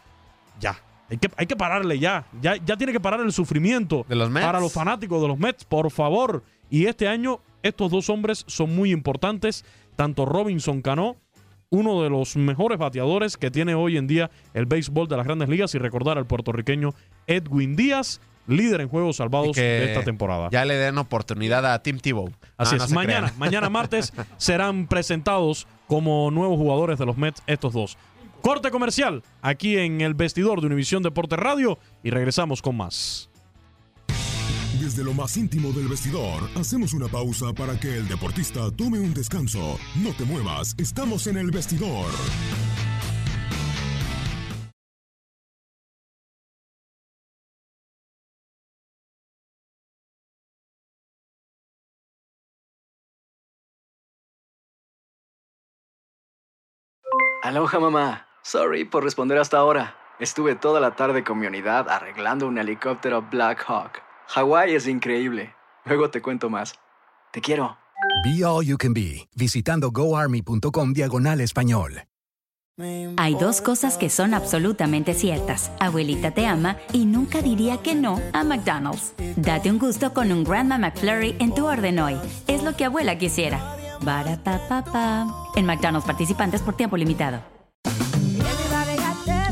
Ya. 0.59 0.77
Hay 1.09 1.17
que, 1.17 1.29
hay 1.37 1.47
que 1.47 1.55
pararle 1.55 1.99
ya. 1.99 2.25
ya. 2.41 2.57
Ya 2.57 2.77
tiene 2.77 2.93
que 2.93 2.99
parar 2.99 3.21
el 3.21 3.31
sufrimiento. 3.31 4.05
¿De 4.07 4.15
los 4.15 4.29
Mets? 4.29 4.45
Para 4.45 4.59
los 4.59 4.73
fanáticos 4.73 5.21
de 5.21 5.27
los 5.27 5.39
Mets, 5.39 5.63
por 5.63 5.89
favor. 5.89 6.43
Y 6.69 6.85
este 6.85 7.07
año, 7.07 7.39
estos 7.63 7.89
dos 7.89 8.09
hombres 8.09 8.43
son 8.47 8.75
muy 8.75 8.91
importantes. 8.91 9.65
Tanto 9.99 10.25
Robinson 10.25 10.81
Cano, 10.81 11.17
uno 11.71 12.01
de 12.01 12.09
los 12.09 12.37
mejores 12.37 12.77
bateadores 12.77 13.35
que 13.35 13.51
tiene 13.51 13.75
hoy 13.75 13.97
en 13.97 14.07
día 14.07 14.31
el 14.53 14.65
béisbol 14.65 15.09
de 15.09 15.17
las 15.17 15.25
grandes 15.25 15.49
ligas. 15.49 15.75
Y 15.75 15.77
recordar 15.77 16.17
al 16.17 16.25
puertorriqueño 16.25 16.93
Edwin 17.27 17.75
Díaz, 17.75 18.21
líder 18.47 18.79
en 18.79 18.87
juegos 18.87 19.17
salvados 19.17 19.57
de 19.57 19.91
esta 19.91 20.05
temporada. 20.05 20.47
Ya 20.53 20.63
le 20.63 20.75
den 20.75 20.97
oportunidad 20.99 21.65
a 21.65 21.83
Tim 21.83 21.99
Tebow. 21.99 22.31
Así 22.55 22.75
No, 22.75 22.79
no 22.79 22.85
es. 22.85 22.91
mañana, 22.93 23.27
crean. 23.27 23.39
mañana 23.39 23.69
martes 23.77 24.13
serán 24.37 24.87
presentados 24.87 25.67
como 25.87 26.31
nuevos 26.31 26.57
jugadores 26.57 26.97
de 26.97 27.05
los 27.05 27.17
Mets 27.17 27.43
estos 27.45 27.73
dos. 27.73 27.97
Corte 28.41 28.71
comercial 28.71 29.21
aquí 29.41 29.77
en 29.77 29.99
el 29.99 30.13
vestidor 30.13 30.61
de 30.61 30.67
Univisión 30.67 31.03
Deporte 31.03 31.35
Radio 31.35 31.77
y 32.03 32.09
regresamos 32.11 32.61
con 32.61 32.77
más. 32.77 33.28
Desde 34.89 35.03
lo 35.03 35.13
más 35.13 35.37
íntimo 35.37 35.71
del 35.71 35.87
vestidor, 35.87 36.49
hacemos 36.55 36.93
una 36.95 37.07
pausa 37.07 37.53
para 37.53 37.79
que 37.79 37.97
el 37.97 38.07
deportista 38.07 38.71
tome 38.75 38.99
un 38.99 39.13
descanso. 39.13 39.77
No 40.03 40.11
te 40.13 40.25
muevas, 40.25 40.73
estamos 40.79 41.27
en 41.27 41.37
el 41.37 41.51
vestidor. 41.51 42.07
Aloha 57.43 57.79
mamá. 57.79 58.27
Sorry 58.41 58.85
por 58.85 59.03
responder 59.03 59.37
hasta 59.37 59.59
ahora. 59.59 59.95
Estuve 60.17 60.55
toda 60.55 60.79
la 60.79 60.95
tarde 60.95 61.23
con 61.23 61.37
mi 61.37 61.45
unidad 61.45 61.87
arreglando 61.87 62.47
un 62.47 62.57
helicóptero 62.57 63.21
Black 63.21 63.63
Hawk. 63.67 64.08
Hawái 64.29 64.75
es 64.75 64.87
increíble. 64.87 65.55
Luego 65.85 66.11
te 66.11 66.21
cuento 66.21 66.49
más. 66.51 66.75
Te 67.31 67.41
quiero. 67.41 67.77
Be 68.23 68.45
All 68.45 68.63
You 68.63 68.77
Can 68.77 68.93
Be, 68.93 69.27
visitando 69.35 69.89
goarmy.com 69.91 70.93
diagonal 70.93 71.41
español. 71.41 72.03
Hay 73.17 73.35
dos 73.35 73.59
cosas 73.59 73.97
que 73.97 74.09
son 74.09 74.33
absolutamente 74.33 75.13
ciertas. 75.13 75.71
Abuelita 75.79 76.31
te 76.31 76.45
ama 76.45 76.77
y 76.93 77.05
nunca 77.05 77.41
diría 77.41 77.77
que 77.77 77.93
no 77.93 78.21
a 78.31 78.43
McDonald's. 78.43 79.13
Date 79.35 79.69
un 79.69 79.79
gusto 79.79 80.13
con 80.13 80.31
un 80.31 80.45
Grandma 80.45 80.77
McFlurry 80.77 81.35
en 81.39 81.53
tu 81.53 81.65
orden 81.65 81.99
hoy. 81.99 82.15
Es 82.47 82.63
lo 82.63 82.77
que 82.77 82.85
abuela 82.85 83.17
quisiera. 83.17 83.59
En 85.55 85.65
McDonald's 85.65 86.05
participantes 86.05 86.61
por 86.61 86.77
tiempo 86.77 86.95
limitado. 86.95 87.58